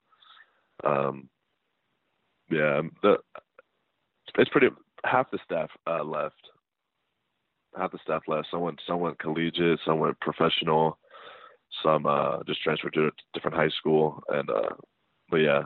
um, 0.83 1.29
yeah, 2.49 2.81
the 3.03 3.17
it's 4.39 4.49
pretty 4.49 4.69
half 5.05 5.29
the 5.29 5.37
staff 5.45 5.69
uh, 5.85 6.03
left. 6.03 6.49
Half 7.77 7.91
the 7.91 7.99
staff 8.03 8.23
left. 8.27 8.47
Someone 8.51 8.77
someone 8.87 9.15
collegiate, 9.15 9.79
someone 9.85 10.15
professional, 10.21 10.97
some 11.83 12.05
uh, 12.05 12.43
just 12.45 12.61
transferred 12.61 12.93
to 12.93 13.07
a 13.07 13.11
different 13.33 13.57
high 13.57 13.69
school, 13.69 14.23
and 14.29 14.49
uh, 14.49 14.69
but 15.29 15.37
yeah, 15.37 15.63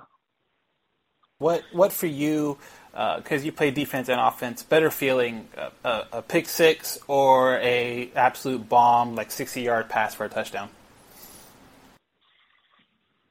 What 1.39 1.63
what 1.71 1.93
for 1.93 2.07
you? 2.07 2.57
Because 2.93 3.45
you 3.45 3.51
play 3.51 3.69
defense 3.69 4.09
and 4.09 4.19
offense, 4.19 4.63
better 4.63 4.89
feeling 4.89 5.47
a, 5.55 5.87
a, 5.87 6.07
a 6.13 6.21
pick 6.23 6.47
six 6.47 6.97
or 7.07 7.57
a 7.59 8.09
absolute 8.15 8.67
bomb 8.67 9.13
like 9.15 9.29
sixty 9.31 9.61
yard 9.61 9.87
pass 9.87 10.15
for 10.15 10.25
a 10.25 10.29
touchdown? 10.29 10.69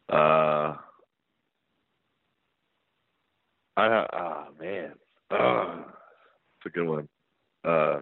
Uh, 0.09 0.77
I 3.77 4.07
ah 4.13 4.47
man, 4.61 4.93
uh, 5.33 5.83
it's 6.59 6.67
a 6.67 6.71
good 6.71 6.87
one. 6.89 7.09
Uh, 7.65 8.01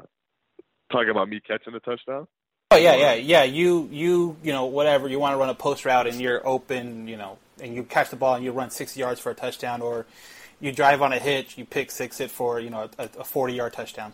talking 0.94 1.10
about 1.10 1.28
me 1.28 1.40
catching 1.40 1.72
the 1.72 1.80
touchdown. 1.80 2.26
Oh 2.70 2.76
yeah, 2.76 2.94
yeah, 2.96 3.14
yeah. 3.14 3.42
You 3.44 3.88
you 3.92 4.36
you 4.42 4.52
know 4.52 4.66
whatever 4.66 5.08
you 5.08 5.18
want 5.18 5.34
to 5.34 5.36
run 5.36 5.48
a 5.48 5.54
post 5.54 5.84
route 5.84 6.06
and 6.06 6.20
you're 6.20 6.46
open, 6.46 7.06
you 7.08 7.16
know, 7.16 7.38
and 7.60 7.74
you 7.74 7.82
catch 7.84 8.10
the 8.10 8.16
ball 8.16 8.34
and 8.34 8.44
you 8.44 8.52
run 8.52 8.70
six 8.70 8.96
yards 8.96 9.20
for 9.20 9.30
a 9.30 9.34
touchdown, 9.34 9.82
or 9.82 10.06
you 10.60 10.72
drive 10.72 11.02
on 11.02 11.12
a 11.12 11.18
hitch, 11.18 11.58
you 11.58 11.64
pick 11.64 11.90
six 11.90 12.20
it 12.20 12.30
for 12.30 12.60
you 12.60 12.70
know 12.70 12.88
a, 12.98 13.04
a 13.18 13.24
forty 13.24 13.54
yard 13.54 13.72
touchdown. 13.72 14.12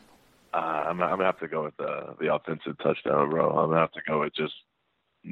Uh, 0.53 0.57
I'm 0.57 1.03
I'm 1.03 1.11
gonna 1.11 1.25
have 1.25 1.39
to 1.41 1.49
go 1.49 1.65
with 1.65 1.77
the 1.77 2.15
the 2.19 2.35
offensive 2.35 2.77
touchdown, 2.83 3.31
bro. 3.31 3.51
I'm 3.51 3.71
gonna 3.71 3.81
have 3.81 3.93
to 3.93 4.03
go 4.07 4.21
with 4.21 4.35
just 4.35 4.55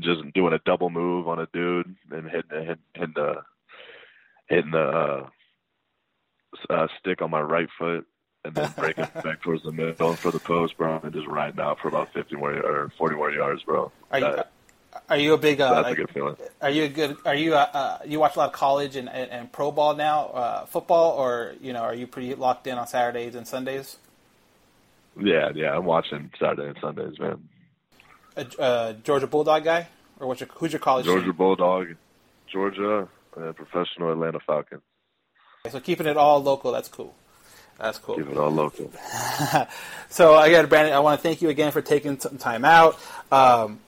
just 0.00 0.20
doing 0.34 0.52
a 0.52 0.60
double 0.64 0.90
move 0.90 1.28
on 1.28 1.38
a 1.38 1.48
dude 1.52 1.96
and 2.10 2.30
hitting 2.30 2.50
the 2.50 2.76
hitting 2.94 3.14
the 3.14 3.34
hitting 4.48 4.70
the 4.70 4.78
uh, 4.78 5.28
uh, 6.70 6.86
stick 7.00 7.20
on 7.20 7.30
my 7.30 7.40
right 7.40 7.68
foot 7.78 8.06
and 8.48 8.56
then 8.56 8.74
breaking 8.76 9.06
back 9.22 9.42
towards 9.42 9.62
the 9.62 9.72
middle 9.72 10.14
for 10.14 10.30
the 10.30 10.40
post, 10.40 10.76
bro, 10.76 11.00
and 11.02 11.12
just 11.12 11.26
riding 11.26 11.60
out 11.60 11.78
for 11.80 11.88
about 11.88 12.12
50 12.12 12.36
more 12.36 12.52
or 12.52 12.92
40 12.98 13.16
more 13.16 13.30
yards, 13.30 13.62
bro. 13.62 13.92
Are 14.10 14.18
you 14.18 14.42
are 15.08 15.16
you 15.16 15.34
a 15.34 15.38
big 15.38 15.60
uh, 15.60 15.74
that's 15.74 15.84
like, 15.84 15.92
a 15.92 15.96
good 15.96 16.10
feeling. 16.10 16.36
Are 16.60 16.70
you 16.70 16.84
a 16.84 16.88
good? 16.88 17.16
Are 17.24 17.34
you 17.34 17.54
uh, 17.54 17.68
uh, 17.72 17.98
you 18.06 18.18
watch 18.18 18.36
a 18.36 18.38
lot 18.38 18.46
of 18.46 18.52
college 18.52 18.96
and, 18.96 19.08
and, 19.08 19.30
and 19.30 19.52
pro 19.52 19.70
ball 19.70 19.94
now, 19.94 20.26
uh, 20.28 20.66
football, 20.66 21.12
or 21.12 21.54
you 21.60 21.72
know, 21.72 21.80
are 21.80 21.94
you 21.94 22.06
pretty 22.06 22.34
locked 22.34 22.66
in 22.66 22.78
on 22.78 22.86
Saturdays 22.86 23.34
and 23.34 23.46
Sundays? 23.46 23.98
Yeah, 25.20 25.50
yeah, 25.54 25.76
I'm 25.76 25.84
watching 25.84 26.30
Saturday 26.38 26.68
and 26.68 26.78
Sundays, 26.80 27.18
man. 27.18 27.48
A 28.36 28.60
uh, 28.60 28.92
Georgia 29.04 29.26
Bulldog 29.26 29.64
guy, 29.64 29.88
or 30.20 30.26
what's 30.26 30.40
your 30.40 30.48
who's 30.54 30.72
your 30.72 30.80
college? 30.80 31.04
Georgia 31.04 31.26
team? 31.26 31.36
Bulldog, 31.36 31.88
Georgia, 32.50 33.08
and 33.36 33.56
professional 33.56 34.12
Atlanta 34.12 34.40
Falcons. 34.40 34.82
Okay, 35.66 35.72
So 35.72 35.80
keeping 35.80 36.06
it 36.06 36.16
all 36.16 36.42
local, 36.42 36.72
that's 36.72 36.88
cool. 36.88 37.14
That's 37.78 37.98
cool. 37.98 38.16
Keep 38.16 38.30
it 38.30 38.36
all 38.36 38.50
local. 38.50 38.90
So 40.10 40.38
again, 40.38 40.66
Brandon, 40.66 40.94
I 40.94 41.00
want 41.00 41.20
to 41.20 41.22
thank 41.22 41.42
you 41.42 41.50
again 41.50 41.70
for 41.70 41.82
taking 41.82 42.18
some 42.18 42.38
time 42.38 42.64
out. 42.64 42.98
Um, 43.30 43.78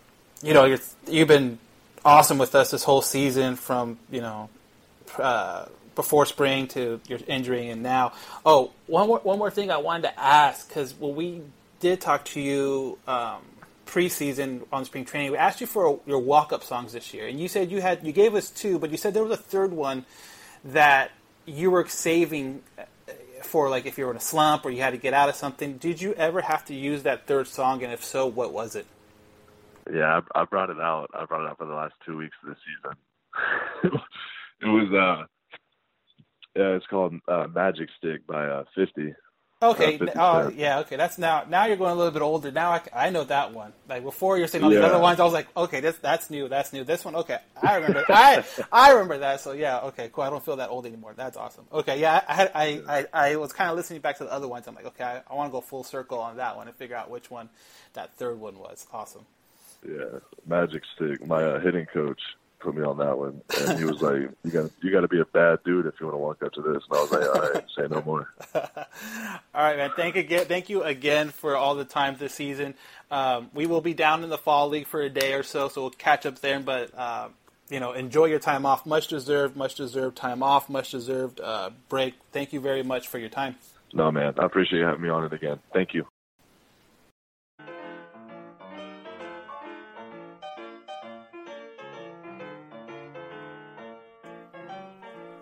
you 0.42 0.54
know, 0.54 0.64
you're, 0.66 0.78
you've 1.08 1.28
been 1.28 1.58
awesome 2.04 2.38
with 2.38 2.54
us 2.54 2.70
this 2.70 2.84
whole 2.84 3.02
season, 3.02 3.56
from 3.56 3.98
you 4.10 4.20
know 4.20 4.50
uh, 5.18 5.66
before 5.94 6.26
spring 6.26 6.68
to 6.68 7.00
your 7.08 7.18
injury 7.26 7.70
and 7.70 7.82
now. 7.82 8.12
Oh, 8.44 8.70
one 8.86 9.08
more 9.08 9.18
one 9.20 9.38
more 9.38 9.50
thing 9.50 9.70
I 9.70 9.78
wanted 9.78 10.08
to 10.08 10.20
ask 10.20 10.68
because 10.68 10.94
when 10.94 11.14
we 11.16 11.42
did 11.80 12.00
talk 12.00 12.24
to 12.26 12.40
you 12.40 12.98
um, 13.08 13.40
preseason 13.86 14.66
on 14.72 14.84
spring 14.84 15.04
training, 15.04 15.32
we 15.32 15.38
asked 15.38 15.60
you 15.60 15.66
for 15.66 16.00
your 16.06 16.18
walk 16.18 16.52
up 16.52 16.62
songs 16.62 16.92
this 16.92 17.14
year, 17.14 17.28
and 17.28 17.40
you 17.40 17.48
said 17.48 17.70
you 17.70 17.80
had 17.80 18.06
you 18.06 18.12
gave 18.12 18.34
us 18.34 18.50
two, 18.50 18.78
but 18.78 18.90
you 18.90 18.98
said 18.98 19.14
there 19.14 19.24
was 19.24 19.32
a 19.32 19.42
third 19.42 19.72
one 19.72 20.04
that 20.66 21.10
you 21.46 21.70
were 21.70 21.88
saving 21.88 22.62
for 23.44 23.68
like 23.68 23.86
if 23.86 23.98
you 23.98 24.04
were 24.04 24.10
in 24.10 24.16
a 24.16 24.20
slump 24.20 24.64
or 24.64 24.70
you 24.70 24.82
had 24.82 24.90
to 24.90 24.98
get 24.98 25.14
out 25.14 25.28
of 25.28 25.34
something. 25.34 25.78
Did 25.78 26.00
you 26.00 26.12
ever 26.14 26.40
have 26.40 26.64
to 26.66 26.74
use 26.74 27.02
that 27.04 27.26
third 27.26 27.46
song, 27.46 27.82
and 27.82 27.92
if 27.92 28.04
so, 28.04 28.26
what 28.26 28.52
was 28.52 28.76
it? 28.76 28.86
Yeah, 29.92 30.20
I, 30.34 30.42
I 30.42 30.44
brought 30.44 30.70
it 30.70 30.80
out. 30.80 31.10
I 31.14 31.24
brought 31.24 31.44
it 31.44 31.50
out 31.50 31.58
for 31.58 31.66
the 31.66 31.74
last 31.74 31.94
two 32.04 32.16
weeks 32.16 32.36
of 32.42 32.50
the 32.50 32.56
season. 33.82 34.00
it 34.62 34.66
was 34.66 34.88
uh, 34.92 35.24
yeah, 36.56 36.76
it's 36.76 36.86
called 36.86 37.14
uh, 37.28 37.46
Magic 37.54 37.88
Stick 37.98 38.26
by 38.26 38.46
uh, 38.46 38.64
Fifty. 38.74 39.14
Okay. 39.62 39.96
Uh, 39.96 39.98
50 39.98 40.12
oh, 40.18 40.48
yeah. 40.56 40.78
Okay. 40.80 40.96
That's 40.96 41.18
now. 41.18 41.44
Now 41.48 41.66
you're 41.66 41.76
going 41.76 41.92
a 41.92 41.94
little 41.94 42.12
bit 42.12 42.22
older. 42.22 42.50
Now 42.50 42.70
I, 42.70 42.80
I 42.94 43.10
know 43.10 43.24
that 43.24 43.52
one. 43.52 43.74
Like 43.88 44.02
before, 44.02 44.38
you're 44.38 44.46
saying 44.48 44.64
all 44.64 44.70
these 44.70 44.78
Yeah. 44.78 44.86
other 44.86 44.98
ones. 44.98 45.20
I 45.20 45.24
was 45.24 45.34
like, 45.34 45.48
okay, 45.54 45.80
this 45.80 45.96
that's 45.98 46.30
new. 46.30 46.48
That's 46.48 46.72
new. 46.72 46.82
This 46.82 47.04
one, 47.04 47.14
okay. 47.16 47.38
I 47.62 47.74
remember. 47.76 48.04
I 48.08 48.42
I 48.72 48.92
remember 48.92 49.18
that. 49.18 49.40
So 49.42 49.52
yeah. 49.52 49.80
Okay. 49.80 50.08
Cool. 50.12 50.24
I 50.24 50.30
don't 50.30 50.42
feel 50.42 50.56
that 50.56 50.70
old 50.70 50.86
anymore. 50.86 51.12
That's 51.14 51.36
awesome. 51.36 51.66
Okay. 51.72 52.00
Yeah. 52.00 52.22
I 52.26 52.34
had 52.34 52.52
I 52.54 52.80
I, 52.88 53.06
I 53.32 53.36
was 53.36 53.52
kind 53.52 53.70
of 53.70 53.76
listening 53.76 54.00
back 54.00 54.16
to 54.18 54.24
the 54.24 54.32
other 54.32 54.48
ones. 54.48 54.66
I'm 54.66 54.74
like, 54.74 54.86
okay, 54.86 55.04
I, 55.04 55.22
I 55.30 55.34
want 55.34 55.50
to 55.50 55.52
go 55.52 55.60
full 55.60 55.84
circle 55.84 56.18
on 56.20 56.38
that 56.38 56.56
one 56.56 56.66
and 56.66 56.74
figure 56.76 56.96
out 56.96 57.10
which 57.10 57.30
one 57.30 57.50
that 57.92 58.14
third 58.16 58.40
one 58.40 58.58
was. 58.58 58.86
Awesome. 58.92 59.26
Yeah, 59.86 60.20
Magic 60.46 60.82
Stick. 60.94 61.26
My 61.26 61.42
uh, 61.42 61.60
hitting 61.60 61.86
coach, 61.86 62.20
put 62.60 62.76
me 62.76 62.82
on 62.82 62.98
that 62.98 63.18
one, 63.18 63.40
and 63.58 63.78
he 63.78 63.84
was 63.84 64.00
like, 64.00 64.30
"You 64.44 64.50
got 64.50 64.70
you 64.82 64.92
got 64.92 65.00
to 65.00 65.08
be 65.08 65.20
a 65.20 65.24
bad 65.24 65.58
dude 65.64 65.86
if 65.86 65.94
you 66.00 66.06
want 66.06 66.14
to 66.14 66.18
walk 66.18 66.42
up 66.42 66.52
to 66.52 66.62
this." 66.62 66.82
And 66.88 66.98
I 66.98 67.00
was 67.00 67.10
like, 67.10 67.22
"All 67.22 67.50
right, 67.52 67.64
say 67.76 67.86
no 67.88 68.02
more." 68.02 68.32
All 69.54 69.62
right, 69.62 69.76
man. 69.76 69.90
Thank 69.96 70.16
again. 70.16 70.46
Thank 70.46 70.68
you 70.68 70.82
again 70.82 71.30
for 71.30 71.56
all 71.56 71.74
the 71.74 71.84
time 71.84 72.16
this 72.18 72.34
season. 72.34 72.74
Um, 73.10 73.50
we 73.54 73.66
will 73.66 73.80
be 73.80 73.94
down 73.94 74.22
in 74.22 74.30
the 74.30 74.38
fall 74.38 74.68
league 74.68 74.86
for 74.86 75.00
a 75.00 75.08
day 75.10 75.34
or 75.34 75.42
so, 75.42 75.68
so 75.68 75.82
we'll 75.82 75.90
catch 75.90 76.26
up 76.26 76.40
there. 76.40 76.60
But 76.60 76.96
uh, 76.96 77.28
you 77.68 77.80
know, 77.80 77.92
enjoy 77.92 78.26
your 78.26 78.38
time 78.38 78.66
off. 78.66 78.86
Much 78.86 79.08
deserved. 79.08 79.56
Much 79.56 79.74
deserved 79.74 80.16
time 80.16 80.42
off. 80.42 80.68
Much 80.68 80.90
deserved 80.90 81.40
uh, 81.40 81.70
break. 81.88 82.14
Thank 82.32 82.52
you 82.52 82.60
very 82.60 82.82
much 82.82 83.08
for 83.08 83.18
your 83.18 83.30
time. 83.30 83.56
No, 83.92 84.10
man, 84.12 84.34
I 84.38 84.44
appreciate 84.44 84.78
you 84.78 84.84
having 84.84 85.02
me 85.02 85.08
on 85.08 85.24
it 85.24 85.32
again. 85.32 85.58
Thank 85.72 85.94
you. 85.94 86.06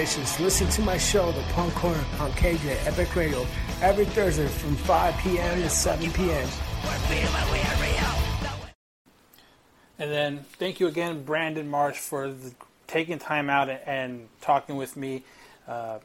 Listen 0.00 0.66
to 0.66 0.80
my 0.80 0.96
show, 0.96 1.30
The 1.30 1.42
Punk 1.52 1.74
Corner, 1.74 2.02
on 2.20 2.30
KJ 2.30 2.86
Epic 2.86 3.14
Radio, 3.14 3.46
every 3.82 4.06
Thursday 4.06 4.46
from 4.46 4.74
5 4.74 5.14
p.m. 5.18 5.60
to 5.60 5.68
7 5.68 6.10
p.m. 6.12 6.48
And 9.98 10.10
then 10.10 10.38
thank 10.58 10.80
you 10.80 10.86
again, 10.86 11.22
Brandon 11.22 11.68
Marsh, 11.68 11.98
for 11.98 12.30
the, 12.30 12.54
taking 12.86 13.18
time 13.18 13.50
out 13.50 13.68
and, 13.68 13.80
and 13.84 14.28
talking 14.40 14.76
with 14.76 14.96
me. 14.96 15.22
Uh, 15.68 15.98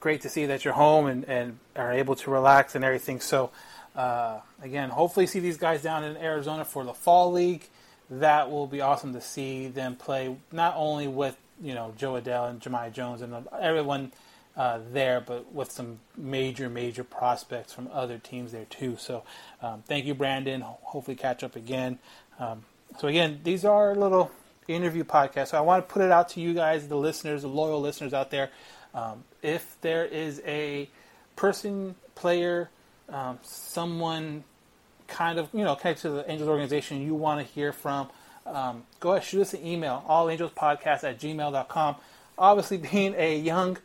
great 0.00 0.22
to 0.22 0.28
see 0.28 0.46
that 0.46 0.64
you're 0.64 0.74
home 0.74 1.06
and, 1.06 1.24
and 1.26 1.60
are 1.76 1.92
able 1.92 2.16
to 2.16 2.32
relax 2.32 2.74
and 2.74 2.84
everything. 2.84 3.20
So, 3.20 3.52
uh, 3.94 4.40
again, 4.60 4.90
hopefully 4.90 5.28
see 5.28 5.38
these 5.38 5.56
guys 5.56 5.82
down 5.82 6.02
in 6.02 6.16
Arizona 6.16 6.64
for 6.64 6.82
the 6.82 6.94
fall 6.94 7.30
league. 7.30 7.62
That 8.10 8.50
will 8.50 8.66
be 8.66 8.80
awesome 8.80 9.12
to 9.12 9.20
see 9.20 9.68
them 9.68 9.94
play 9.94 10.36
not 10.50 10.74
only 10.76 11.06
with 11.06 11.36
you 11.60 11.74
know 11.74 11.94
Jo 11.96 12.20
Adell 12.20 12.48
and 12.50 12.60
Jahmai 12.60 12.92
Jones 12.92 13.22
and 13.22 13.46
everyone 13.60 14.12
uh, 14.56 14.80
there, 14.92 15.20
but 15.20 15.52
with 15.52 15.70
some 15.70 16.00
major 16.16 16.68
major 16.68 17.04
prospects 17.04 17.72
from 17.72 17.88
other 17.92 18.18
teams 18.18 18.52
there 18.52 18.66
too. 18.66 18.96
So, 18.98 19.22
um, 19.62 19.82
thank 19.86 20.04
you, 20.04 20.14
Brandon. 20.14 20.60
Hopefully, 20.60 21.16
catch 21.16 21.42
up 21.42 21.56
again. 21.56 21.98
Um, 22.38 22.64
so 22.98 23.08
again, 23.08 23.40
these 23.44 23.64
are 23.64 23.94
little 23.94 24.30
interview 24.68 25.04
podcasts. 25.04 25.48
So 25.48 25.58
I 25.58 25.60
want 25.60 25.86
to 25.86 25.92
put 25.92 26.02
it 26.02 26.10
out 26.10 26.30
to 26.30 26.40
you 26.40 26.54
guys, 26.54 26.88
the 26.88 26.96
listeners, 26.96 27.42
the 27.42 27.48
loyal 27.48 27.80
listeners 27.80 28.12
out 28.12 28.30
there. 28.30 28.50
Um, 28.94 29.24
if 29.42 29.76
there 29.80 30.04
is 30.04 30.42
a 30.46 30.88
person, 31.36 31.94
player, 32.14 32.70
um, 33.08 33.38
someone 33.42 34.44
kind 35.06 35.38
of 35.38 35.48
you 35.52 35.64
know 35.64 35.74
connected 35.74 36.02
to 36.02 36.10
the 36.10 36.30
Angels 36.30 36.48
organization 36.48 37.02
you 37.02 37.14
want 37.14 37.46
to 37.46 37.52
hear 37.54 37.72
from, 37.72 38.08
um, 38.50 38.84
go 38.98 39.12
ahead 39.12 39.24
shoot 39.24 39.42
us 39.42 39.54
an 39.54 39.66
email 39.66 40.04
allangelspodcast 40.08 41.04
at 41.04 41.18
gmail.com. 41.20 41.96
Obviously, 42.38 42.78
being 42.78 43.14
a 43.16 43.38
young, 43.38 43.78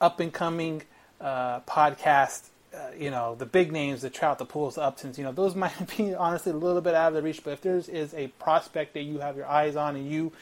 up 0.00 0.20
and 0.20 0.32
coming 0.32 0.82
uh, 1.20 1.60
podcast, 1.60 2.48
uh, 2.74 2.90
you 2.96 3.10
know 3.10 3.34
the 3.34 3.46
big 3.46 3.72
names, 3.72 4.02
the 4.02 4.10
Trout, 4.10 4.38
the 4.38 4.46
Pujols, 4.46 4.74
the 4.74 4.82
Uptons, 4.82 5.18
you 5.18 5.24
know 5.24 5.32
those 5.32 5.54
might 5.56 5.96
be 5.96 6.14
honestly 6.14 6.52
a 6.52 6.56
little 6.56 6.80
bit 6.80 6.94
out 6.94 7.08
of 7.08 7.14
the 7.14 7.22
reach. 7.22 7.42
But 7.42 7.54
if 7.54 7.60
there 7.62 7.76
is 7.76 8.14
a 8.14 8.28
prospect 8.38 8.94
that 8.94 9.02
you 9.02 9.18
have 9.18 9.36
your 9.36 9.46
eyes 9.46 9.76
on 9.76 9.96
and 9.96 10.10
you 10.10 10.32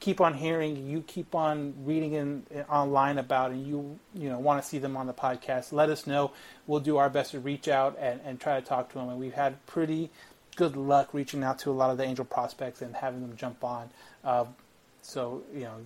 keep 0.00 0.20
on 0.20 0.34
hearing, 0.34 0.88
you 0.88 1.00
keep 1.06 1.32
on 1.32 1.74
reading 1.84 2.14
in, 2.14 2.42
in 2.50 2.62
online 2.62 3.18
about, 3.18 3.52
and 3.52 3.66
you 3.66 3.98
you 4.14 4.28
know 4.28 4.38
want 4.38 4.62
to 4.62 4.68
see 4.68 4.78
them 4.78 4.96
on 4.96 5.06
the 5.06 5.14
podcast, 5.14 5.72
let 5.72 5.90
us 5.90 6.06
know. 6.06 6.32
We'll 6.66 6.80
do 6.80 6.96
our 6.96 7.08
best 7.10 7.32
to 7.32 7.40
reach 7.40 7.68
out 7.68 7.96
and, 8.00 8.20
and 8.24 8.40
try 8.40 8.58
to 8.58 8.66
talk 8.66 8.88
to 8.90 8.98
them. 8.98 9.08
And 9.08 9.18
we've 9.18 9.34
had 9.34 9.64
pretty 9.66 10.10
good 10.56 10.76
luck 10.76 11.12
reaching 11.12 11.42
out 11.42 11.58
to 11.60 11.70
a 11.70 11.72
lot 11.72 11.90
of 11.90 11.96
the 11.96 12.04
angel 12.04 12.24
prospects 12.24 12.82
and 12.82 12.94
having 12.94 13.20
them 13.20 13.36
jump 13.36 13.62
on. 13.64 13.90
Uh, 14.24 14.44
so 15.02 15.42
you 15.54 15.62
know, 15.62 15.76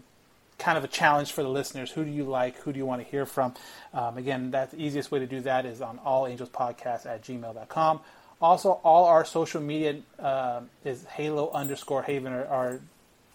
kind 0.59 0.79
of 0.79 0.85
a 0.85 0.89
challenge 0.89 1.33
for 1.33 1.43
the 1.43 1.49
listeners. 1.49 1.91
Who 1.91 2.05
do 2.05 2.11
you 2.11 2.25
like? 2.25 2.57
Who 2.59 2.73
do 2.73 2.79
you 2.79 2.87
want 2.87 3.03
to 3.03 3.09
hear 3.09 3.27
from? 3.27 3.55
Um, 3.93 4.19
again, 4.19 4.51
that's 4.51 4.73
the 4.73 4.83
easiest 4.83 5.11
way 5.11 5.19
to 5.19 5.27
do 5.27 5.41
that 5.43 5.67
is 5.67 5.81
on 5.81 5.99
allangelspodcast 5.99 7.07
at 7.07 7.23
gmail.com. 7.23 8.01
Also, 8.41 8.73
all 8.85 9.07
our 9.07 9.25
social 9.25 9.63
media 9.63 9.97
uh, 10.19 10.61
is 10.85 11.05
Halo 11.05 11.51
underscore 11.53 12.03
Haven. 12.03 12.33
Our, 12.33 12.47
our 12.47 12.81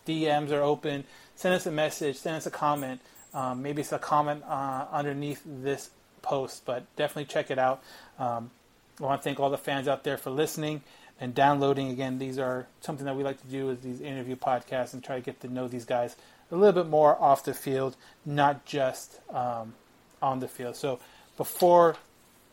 DMs 0.07 0.51
are 0.51 0.61
open. 0.61 1.05
Send 1.35 1.55
us 1.55 1.65
a 1.65 1.71
message. 1.71 2.17
Send 2.17 2.35
us 2.35 2.45
a 2.45 2.51
comment. 2.51 3.01
Um, 3.33 3.63
maybe 3.63 3.81
it's 3.81 3.91
a 3.91 3.99
comment 3.99 4.43
uh, 4.47 4.85
underneath 4.91 5.41
this 5.45 5.89
post, 6.21 6.65
but 6.65 6.83
definitely 6.97 7.25
check 7.25 7.49
it 7.49 7.57
out. 7.57 7.81
Um, 8.19 8.51
I 8.99 9.05
want 9.05 9.21
to 9.21 9.23
thank 9.23 9.39
all 9.39 9.49
the 9.49 9.57
fans 9.57 9.87
out 9.87 10.03
there 10.03 10.17
for 10.17 10.29
listening 10.29 10.83
and 11.21 11.33
downloading. 11.35 11.89
Again, 11.91 12.17
these 12.17 12.37
are 12.37 12.67
something 12.81 13.05
that 13.05 13.15
we 13.15 13.23
like 13.23 13.39
to 13.39 13.47
do 13.47 13.69
is 13.69 13.79
these 13.79 14.01
interview 14.01 14.35
podcasts 14.35 14.93
and 14.93 15.01
try 15.01 15.15
to 15.15 15.21
get 15.21 15.39
to 15.41 15.47
know 15.47 15.69
these 15.69 15.85
guys 15.85 16.17
a 16.51 16.55
little 16.55 16.83
bit 16.83 16.89
more 16.89 17.15
off 17.21 17.45
the 17.45 17.53
field, 17.53 17.95
not 18.25 18.65
just 18.65 19.19
um, 19.29 19.73
on 20.21 20.41
the 20.41 20.47
field. 20.47 20.75
So 20.75 20.99
before 21.37 21.95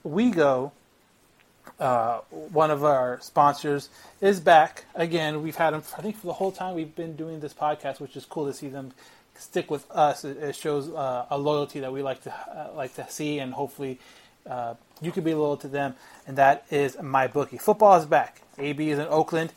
we 0.04 0.30
go, 0.30 0.70
uh, 1.80 2.20
one 2.30 2.70
of 2.70 2.84
our 2.84 3.18
sponsors 3.20 3.88
is 4.20 4.38
back 4.38 4.84
again. 4.94 5.42
We've 5.42 5.56
had 5.56 5.72
them, 5.72 5.82
I 5.96 6.02
think, 6.02 6.16
for 6.16 6.26
the 6.26 6.32
whole 6.34 6.52
time 6.52 6.74
we've 6.74 6.94
been 6.94 7.16
doing 7.16 7.40
this 7.40 7.54
podcast, 7.54 8.00
which 8.00 8.16
is 8.16 8.24
cool 8.24 8.46
to 8.46 8.52
see 8.52 8.68
them 8.68 8.92
stick 9.34 9.70
with 9.70 9.90
us. 9.90 10.24
It, 10.24 10.36
it 10.38 10.56
shows 10.56 10.88
uh, 10.88 11.26
a 11.30 11.38
loyalty 11.38 11.80
that 11.80 11.92
we 11.92 12.02
like 12.02 12.22
to 12.22 12.32
uh, 12.32 12.70
like 12.74 12.94
to 12.94 13.08
see, 13.10 13.38
and 13.38 13.52
hopefully 13.52 13.98
uh, 14.46 14.74
you 15.00 15.12
can 15.12 15.24
be 15.24 15.34
loyal 15.34 15.56
to 15.58 15.68
them. 15.68 15.94
And 16.26 16.36
that 16.38 16.64
is 16.70 16.96
my 17.02 17.26
bookie. 17.26 17.58
Football 17.58 17.96
is 17.96 18.06
back. 18.06 18.42
AB 18.58 18.90
is 18.90 18.98
in 18.98 19.06
Oakland. 19.06 19.52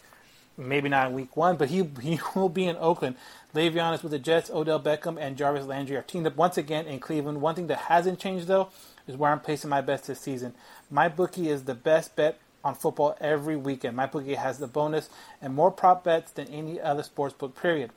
Maybe 0.57 0.89
not 0.89 1.07
in 1.07 1.13
week 1.13 1.35
one, 1.35 1.57
but 1.57 1.69
he 1.69 1.83
he 2.01 2.19
will 2.35 2.49
be 2.49 2.65
in 2.65 2.77
Oakland. 2.77 3.15
Le'Veon 3.55 3.93
is 3.93 4.03
with 4.03 4.11
the 4.11 4.19
Jets. 4.19 4.49
Odell 4.49 4.79
Beckham 4.79 5.17
and 5.19 5.37
Jarvis 5.37 5.65
Landry 5.65 5.95
are 5.95 6.01
teamed 6.01 6.27
up 6.27 6.35
once 6.35 6.57
again 6.57 6.85
in 6.85 6.99
Cleveland. 6.99 7.41
One 7.41 7.55
thing 7.55 7.67
that 7.67 7.77
hasn't 7.79 8.19
changed 8.19 8.47
though 8.47 8.69
is 9.07 9.17
where 9.17 9.31
I'm 9.31 9.39
placing 9.39 9.69
my 9.69 9.81
bets 9.81 10.07
this 10.07 10.19
season. 10.19 10.53
My 10.89 11.09
bookie 11.09 11.49
is 11.49 11.63
the 11.63 11.75
best 11.75 12.15
bet 12.15 12.39
on 12.63 12.75
football 12.75 13.17
every 13.19 13.55
weekend. 13.55 13.95
My 13.95 14.05
bookie 14.05 14.35
has 14.35 14.59
the 14.59 14.67
bonus 14.67 15.09
and 15.41 15.53
more 15.53 15.71
prop 15.71 16.03
bets 16.03 16.31
than 16.31 16.47
any 16.47 16.79
other 16.79 17.03
sports 17.03 17.33
book. 17.33 17.59
Period. 17.59 17.91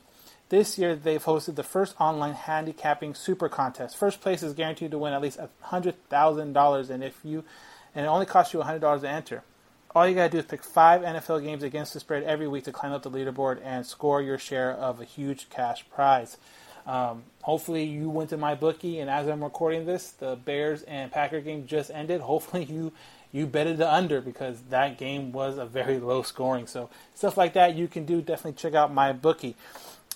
This 0.49 0.77
year, 0.77 0.95
they've 0.95 1.23
hosted 1.23 1.55
the 1.55 1.63
first 1.63 1.95
online 1.99 2.33
handicapping 2.33 3.15
super 3.15 3.49
contest. 3.49 3.97
First 3.97 4.21
place 4.21 4.43
is 4.43 4.53
guaranteed 4.53 4.91
to 4.91 4.97
win 4.97 5.13
at 5.13 5.21
least 5.21 5.39
hundred 5.61 5.95
thousand 6.07 6.53
dollars, 6.53 6.91
and 6.91 7.03
if 7.03 7.17
you, 7.23 7.43
and 7.95 8.05
it 8.05 8.09
only 8.09 8.27
costs 8.27 8.53
you 8.53 8.61
hundred 8.61 8.79
dollars 8.79 9.01
to 9.01 9.09
enter. 9.09 9.43
All 9.95 10.07
you 10.07 10.13
gotta 10.13 10.29
do 10.29 10.37
is 10.37 10.45
pick 10.45 10.63
five 10.63 11.01
NFL 11.01 11.43
games 11.43 11.63
against 11.63 11.93
the 11.93 11.99
spread 11.99 12.23
every 12.23 12.47
week 12.47 12.65
to 12.65 12.71
climb 12.71 12.91
up 12.91 13.01
the 13.03 13.09
leaderboard 13.09 13.59
and 13.63 13.85
score 13.85 14.21
your 14.21 14.37
share 14.37 14.71
of 14.71 15.01
a 15.01 15.05
huge 15.05 15.49
cash 15.49 15.85
prize. 15.89 16.37
Um, 16.85 17.23
hopefully, 17.41 17.85
you 17.85 18.09
went 18.09 18.29
to 18.29 18.37
my 18.37 18.53
bookie, 18.53 18.99
and 18.99 19.09
as 19.09 19.27
I'm 19.27 19.43
recording 19.43 19.87
this, 19.87 20.11
the 20.11 20.35
Bears 20.35 20.83
and 20.83 21.11
Packer 21.11 21.41
game 21.41 21.65
just 21.65 21.89
ended. 21.89 22.21
Hopefully, 22.35 22.65
you 22.65 22.91
you 23.31 23.47
betted 23.47 23.77
the 23.77 23.91
under 23.91 24.21
because 24.21 24.61
that 24.69 24.97
game 24.97 25.31
was 25.31 25.57
a 25.57 25.65
very 25.65 25.99
low 25.99 26.21
scoring. 26.21 26.67
So 26.67 26.89
stuff 27.15 27.35
like 27.35 27.53
that 27.53 27.75
you 27.75 27.87
can 27.87 28.05
do. 28.05 28.21
Definitely 28.21 28.53
check 28.53 28.75
out 28.75 28.93
my 28.93 29.11
bookie. 29.11 29.55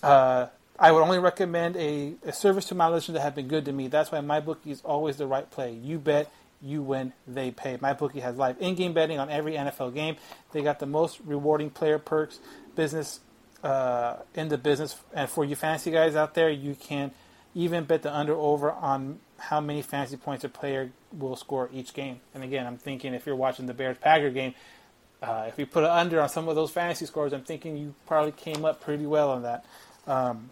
Uh, 0.02 0.48
I 0.78 0.92
would 0.92 1.02
only 1.02 1.20
recommend 1.20 1.76
a, 1.76 2.14
a 2.24 2.32
service 2.32 2.66
to 2.66 2.76
my 2.76 2.88
listeners 2.88 3.16
that 3.16 3.22
have 3.22 3.36
been 3.36 3.50
good 3.50 3.66
to 3.66 3.74
me. 3.74 3.88
That's 3.88 4.12
why 4.12 4.22
my 4.22 4.40
bookie 4.40 4.72
is 4.72 4.82
always 4.82 5.18
the 5.18 5.28
right 5.28 5.50
play. 5.50 5.74
You 5.74 6.00
bet, 6.00 6.32
you 6.62 6.82
win, 6.82 7.12
they 7.28 7.52
pay. 7.52 7.78
My 7.82 7.94
bookie 7.94 8.22
has 8.22 8.38
live 8.38 8.56
in-game 8.62 8.94
betting 8.94 9.20
on 9.20 9.30
every 9.30 9.54
NFL 9.54 9.94
game. 9.94 10.16
They 10.54 10.62
got 10.62 10.80
the 10.80 10.86
most 10.86 11.20
rewarding 11.26 11.70
player 11.70 12.00
perks, 12.00 12.40
business 12.76 13.20
uh, 13.62 14.18
in 14.36 14.48
the 14.48 14.58
business, 14.58 14.96
and 15.14 15.30
for 15.30 15.44
you 15.44 15.56
fantasy 15.56 15.92
guys 15.92 16.16
out 16.16 16.34
there, 16.34 16.50
you 16.50 16.76
can 16.76 17.12
even 17.54 17.84
bet 17.84 18.04
the 18.04 18.16
under 18.16 18.34
over 18.34 18.72
on 18.72 19.20
how 19.38 19.60
many 19.60 19.82
fantasy 19.82 20.16
points 20.16 20.44
a 20.44 20.50
player 20.50 20.92
will 21.12 21.36
score 21.36 21.70
each 21.74 21.94
game. 21.94 22.22
And 22.34 22.44
again, 22.44 22.66
I'm 22.66 22.78
thinking 22.78 23.14
if 23.14 23.26
you're 23.26 23.36
watching 23.36 23.66
the 23.66 23.74
Bears 23.74 23.98
Packer 23.98 24.30
game, 24.30 24.54
uh, 25.22 25.46
if 25.48 25.60
you 25.60 25.66
put 25.66 25.84
an 25.84 25.90
under 25.90 26.22
on 26.22 26.30
some 26.30 26.48
of 26.48 26.56
those 26.56 26.72
fantasy 26.72 27.06
scores, 27.06 27.34
I'm 27.34 27.44
thinking 27.44 27.76
you 27.76 27.96
probably 28.06 28.32
came 28.32 28.64
up 28.64 28.80
pretty 28.82 29.06
well 29.06 29.32
on 29.32 29.44
that. 29.44 29.66
Um, 30.10 30.50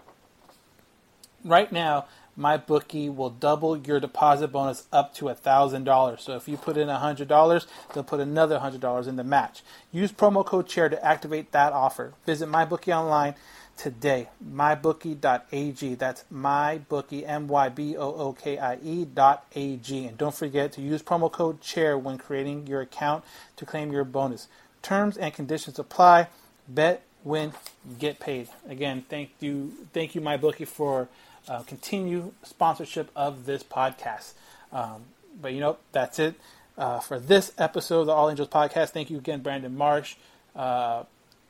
right 1.44 1.72
now, 1.72 2.06
MyBookie 2.38 3.14
will 3.14 3.32
double 3.32 3.76
your 3.76 4.00
deposit 4.00 4.50
bonus 4.50 4.86
up 4.94 5.14
to 5.16 5.26
$1,000. 5.26 6.20
So 6.20 6.36
if 6.36 6.48
you 6.48 6.56
put 6.56 6.78
in 6.78 6.88
$100, 6.88 7.66
they'll 7.94 8.04
put 8.04 8.20
another 8.20 8.60
$100 8.60 9.08
in 9.08 9.16
the 9.16 9.24
match. 9.24 9.64
Use 9.92 10.12
promo 10.12 10.46
code 10.46 10.68
CHAIR 10.68 10.90
to 10.90 11.04
activate 11.04 11.52
that 11.52 11.74
offer. 11.74 12.14
Visit 12.26 12.48
MyBookie 12.48 12.96
online 12.96 13.34
today. 13.76 14.30
MyBookie.ag. 14.48 15.96
That's 15.96 16.26
MyBookie, 16.32 17.28
M-Y-B-O-O-K-I-E 17.28 19.06
dot 19.06 19.46
A-G. 19.56 20.06
And 20.06 20.18
don't 20.18 20.36
forget 20.36 20.72
to 20.74 20.82
use 20.82 21.02
promo 21.02 21.32
code 21.32 21.62
CHAIR 21.62 21.98
when 21.98 22.20
creating 22.20 22.68
your 22.68 22.82
account 22.82 23.24
to 23.56 23.66
claim 23.66 23.92
your 23.92 24.04
bonus. 24.04 24.48
Terms 24.84 25.18
and 25.18 25.34
conditions 25.34 25.80
apply. 25.80 26.28
Bet, 26.68 27.02
win, 27.24 27.54
get 28.00 28.20
paid. 28.20 28.48
Again, 28.68 29.06
thank 29.10 29.32
you, 29.40 29.74
thank 29.94 30.16
you, 30.16 30.22
MyBookie, 30.22 30.68
for 30.68 31.08
uh, 31.48 31.62
continue 31.64 32.34
sponsorship 32.44 33.10
of 33.16 33.46
this 33.46 33.64
podcast. 33.64 34.34
Um, 34.72 35.04
but 35.42 35.54
you 35.54 35.60
know, 35.60 35.78
that's 35.92 36.20
it 36.20 36.36
uh, 36.78 37.00
for 37.00 37.20
this 37.20 37.52
episode 37.58 38.02
of 38.02 38.08
the 38.08 38.14
All 38.14 38.30
Angels 38.30 38.50
podcast. 38.50 38.90
Thank 38.90 39.10
you 39.10 39.18
again, 39.18 39.42
Brandon 39.42 39.76
Marsh, 39.76 40.16
uh, 40.56 41.04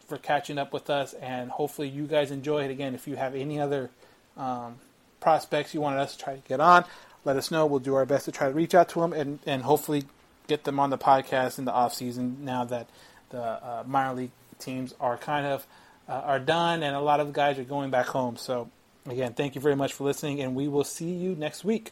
for 0.07 0.17
catching 0.17 0.57
up 0.57 0.71
with 0.73 0.89
us, 0.89 1.13
and 1.13 1.51
hopefully 1.51 1.89
you 1.89 2.05
guys 2.05 2.31
enjoy 2.31 2.63
it. 2.63 2.71
Again, 2.71 2.95
if 2.95 3.07
you 3.07 3.15
have 3.15 3.35
any 3.35 3.59
other 3.59 3.89
um, 4.37 4.75
prospects 5.19 5.73
you 5.73 5.81
wanted 5.81 5.99
us 5.99 6.15
to 6.15 6.23
try 6.23 6.35
to 6.35 6.47
get 6.47 6.59
on, 6.59 6.85
let 7.25 7.35
us 7.35 7.51
know. 7.51 7.65
We'll 7.65 7.79
do 7.79 7.95
our 7.95 8.05
best 8.05 8.25
to 8.25 8.31
try 8.31 8.47
to 8.47 8.53
reach 8.53 8.73
out 8.73 8.89
to 8.89 9.01
them 9.01 9.13
and, 9.13 9.39
and 9.45 9.63
hopefully 9.63 10.05
get 10.47 10.63
them 10.63 10.79
on 10.79 10.89
the 10.89 10.97
podcast 10.97 11.59
in 11.59 11.65
the 11.65 11.73
off 11.73 11.93
season 11.93 12.37
now 12.41 12.63
that 12.63 12.87
the 13.29 13.41
uh, 13.41 13.83
minor 13.85 14.13
league 14.13 14.31
teams 14.59 14.93
are 14.99 15.17
kind 15.17 15.45
of 15.45 15.67
uh, 16.07 16.13
are 16.13 16.39
done 16.39 16.83
and 16.83 16.95
a 16.95 17.01
lot 17.01 17.19
of 17.19 17.33
guys 17.33 17.59
are 17.59 17.63
going 17.63 17.91
back 17.91 18.07
home. 18.07 18.37
So 18.37 18.69
Again, 19.09 19.33
thank 19.33 19.55
you 19.55 19.61
very 19.61 19.75
much 19.75 19.93
for 19.93 20.03
listening, 20.03 20.41
and 20.41 20.53
we 20.53 20.67
will 20.67 20.83
see 20.83 21.11
you 21.11 21.35
next 21.35 21.63
week. 21.63 21.91